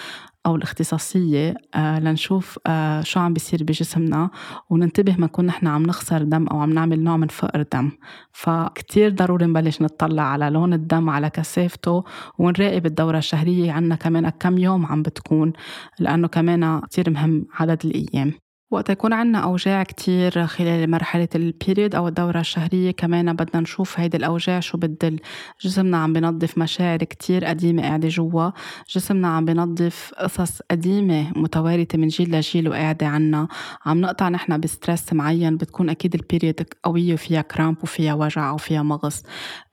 [0.46, 4.30] أو الاختصاصية آه، لنشوف آه، شو عم بيصير بجسمنا
[4.70, 7.90] وننتبه ما نكون نحن عم نخسر دم أو عم نعمل نوع من فقر دم.
[8.32, 12.04] فكتير ضروري نبلش نطلع على لون الدم على كثافته
[12.38, 15.52] ونراقب الدورة الشهرية عنا كمان كم يوم عم بتكون
[15.98, 18.43] لأنه كمان كتير مهم عدد الأيام.
[18.74, 24.00] وقت يكون عنا أوجاع كتير خلال مرحلة ال period أو الدورة الشهرية كمان بدنا نشوف
[24.00, 25.20] هيدي الأوجاع شو بتدل
[25.60, 28.50] جسمنا عم بنظف مشاعر كتير قديمة قاعدة جوا.
[28.94, 33.48] جسمنا عم بنظف قصص قديمة متوارثة من جيل لجيل وقاعدة عنا.
[33.86, 38.50] عم نقطع نحن ب stress معين بتكون أكيد ال period قوية وفيها cramp وفيها وجع
[38.50, 39.22] أو فيها مغص.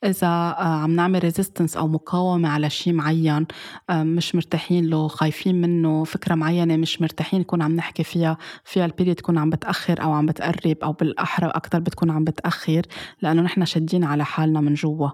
[0.03, 3.47] إذا آه، عم نعمل resistance أو مقاومة على شيء معين
[3.89, 8.85] آه، مش مرتاحين له خايفين منه فكرة معينة مش مرتاحين نكون عم نحكي فيها فيها
[8.85, 12.81] البيريد تكون عم بتأخر أو عم بتقرب أو بالأحرى أكتر بتكون عم بتأخر
[13.21, 15.09] لأنه نحن شادين على حالنا من جوا.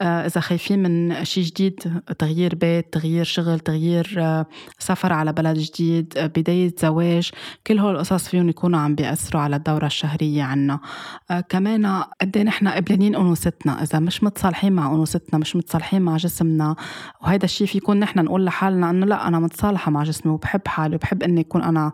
[0.00, 4.22] آه، إذا خايفين من شيء جديد تغيير بيت تغيير شغل تغيير
[4.78, 7.30] سفر على بلد جديد بداية زواج
[7.66, 10.80] كل هول القصص فيهم يكونوا عم بيأثروا على الدورة الشهرية عنا.
[11.48, 11.86] كمان
[12.20, 16.76] قد إيه نحن قبلانين أنوثتنا إذا مش متصالحين مع أنوثتنا مش متصالحين مع جسمنا.
[17.22, 21.22] وهيدا الشيء فيكون نحن نقول لحالنا إنه لا أنا متصالحة مع جسمي وبحب حالي وبحب
[21.22, 21.92] إني أكون أنا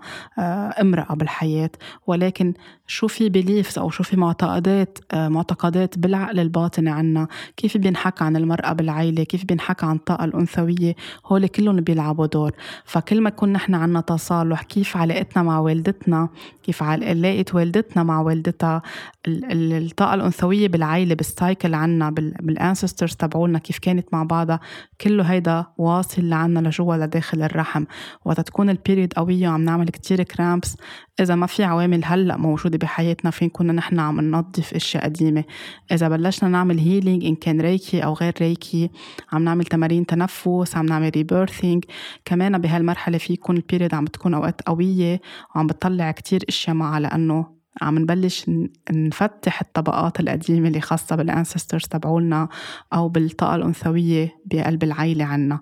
[0.81, 1.71] امرأة بالحياة.
[2.07, 2.55] ولكن
[2.87, 8.37] شو في beliefs أو شو في معتقدات معتقدات بالعقل الباطني عنا؟ كيف بين بينحكى عن
[8.37, 10.95] المرأة بالعيلة؟ كيف بينحكى عن الطاقة الأنثوية؟
[11.27, 12.53] هول كلهم بيلعبوا دور.
[12.85, 16.29] فكل ما يكون نحن عنا تصالح كيف علاقتنا مع والدتنا؟
[16.63, 18.83] كيف علاقة والدتنا مع والدتها؟
[19.29, 24.61] الطاقة الأنثوية بالعيلة بال cycle عنا بال ancestors تبعولنا كيف كانت مع بعضها.
[25.01, 27.85] كله هيدا واصل لعنا لجوا لداخل الرحم.
[28.25, 30.77] وقت تكون ال period قوية وعم نعمل كتير cramps
[31.21, 35.45] إذا ما في عوامل هلأ موجودة بحياتنا فينا نكون نحن عم ننظف أشياء قديمة.
[35.93, 38.91] إذا بلشنا نعمل healing إن كان ريكي أو غير ريكي
[39.33, 41.85] عم نعمل تمارين تنفس عم نعمل rebirthing
[42.25, 45.21] كمان بهالمرحلة في يكون ال period عم بتكون أوقات قوية
[45.55, 48.51] وعم بتطلع كتير أشياء معها لأنه عم نبلش
[48.91, 52.49] نفتح الطبقات القديمة اللي خاصة بال ancestors تبعولنا
[52.93, 55.61] أو بالطاقة الأنثوية بقلب العيلة عنا.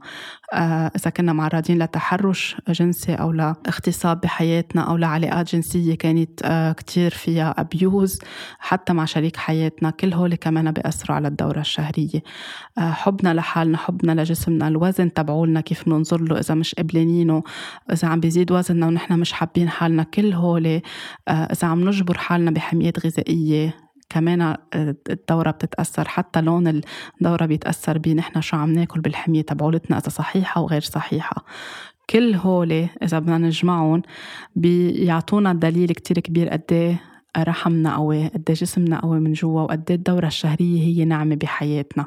[0.54, 7.54] إذا كنا معرضين لتحرش جنسي أو لاغتصاب بحياتنا أو لعلاقات جنسية كانت آه كتير فيها
[7.58, 8.18] أبيوز
[8.58, 9.90] حتى مع شريك حياتنا.
[9.90, 12.22] كل هول كمان بيأثروا على الدورة الشهرية.
[12.78, 17.42] آه حبنا لحالنا حبنا لجسمنا الوزن تبعولنا كيف بننظر له إذا مش قبلانينه
[17.92, 20.02] إذا عم بيزيد وزننا ونحن مش حابين حالنا.
[20.02, 23.85] كل هول آه إذا عم نجبر حالنا بحميات غذائية
[24.16, 24.56] كمان آه،
[25.10, 26.80] الدورة بتتأثر حتى لون
[27.20, 28.14] الدورة بيتأثر بيه.
[28.14, 31.44] نحن شو عم ناكل بالحمية تبعولتنا إذا صحيحة وغير صحيحة.
[32.10, 34.02] كل هولي إذا بدنا نجمعهم
[34.56, 37.00] بيعطونا دليل كتير كبير قد إيه
[37.38, 42.06] رحمنا قوي قد إيه جسمنا قوي من جوا وقد الدورة الشهرية هي نعمة بحياتنا.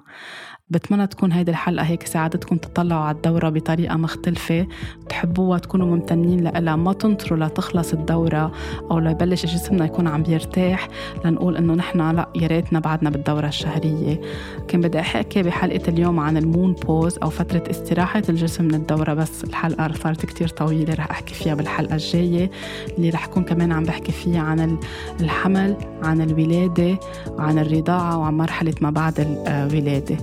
[0.72, 4.68] بتمنى تكون هيدي الحلقة هيك ساعدتكم تطلعوا على الدورة بطريقة مختلفة
[5.10, 8.52] تحبوها تكونوا ممتنين لها ما تنطروا لتخلص الدورة
[8.92, 10.88] أو ليبلش جسمنا يكون عم بيرتاح
[11.26, 14.22] لنقول إنه نحن لأ يا ريتنا بعدنا بالدورة الشهرية.
[14.68, 19.44] كان بدي أحكي بحلقة اليوم عن ال menopause أو فترة استراحة الجسم من الدورة بس
[19.44, 22.52] الحلقة صارت كتير طويلة رح أحكي فيها بالحلقة الجاية.
[22.98, 24.78] اللي رح أكون كمان عم بحكي فيها عن
[25.22, 30.18] الحمل عن الولادة وعن الرضاعة وعن مرحلة ما بعد الولادة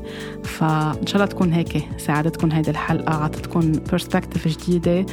[0.47, 5.07] فإن شاء الله تكون هيك ساعدتكم هيدي الحلقة عطتكم perspective جديدة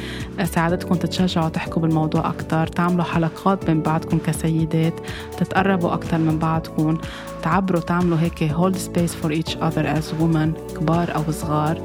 [0.44, 4.94] ساعدتكم تتشجعوا تحكوا بالموضوع أكثر تعملوا حلقات بين بعضكم كسيدات
[5.38, 6.98] تتقربوا أكثر من بعضكم
[7.42, 11.80] تعبروا تعملوا هيك hold space for each other as women كبار أو صغار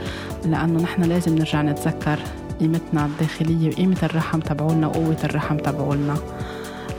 [0.45, 2.19] لأنه نحن لازم نرجع نتذكر
[2.59, 6.15] قيمتنا الداخلية وقيمة الرحم تبعولنا وقوة الرحم تبعولنا.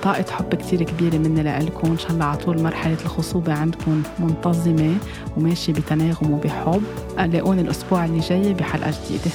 [0.03, 1.91] طاقة حب كتير كبيرة مني لإلكم.
[1.91, 4.95] إن شاء الله على طول مرحلة الخصوبة عندكم منتظمة
[5.37, 6.83] وماشية بتناغم وبحب.
[7.19, 9.31] لاقوني الأسبوع اللي جاي بحلقة جديدة.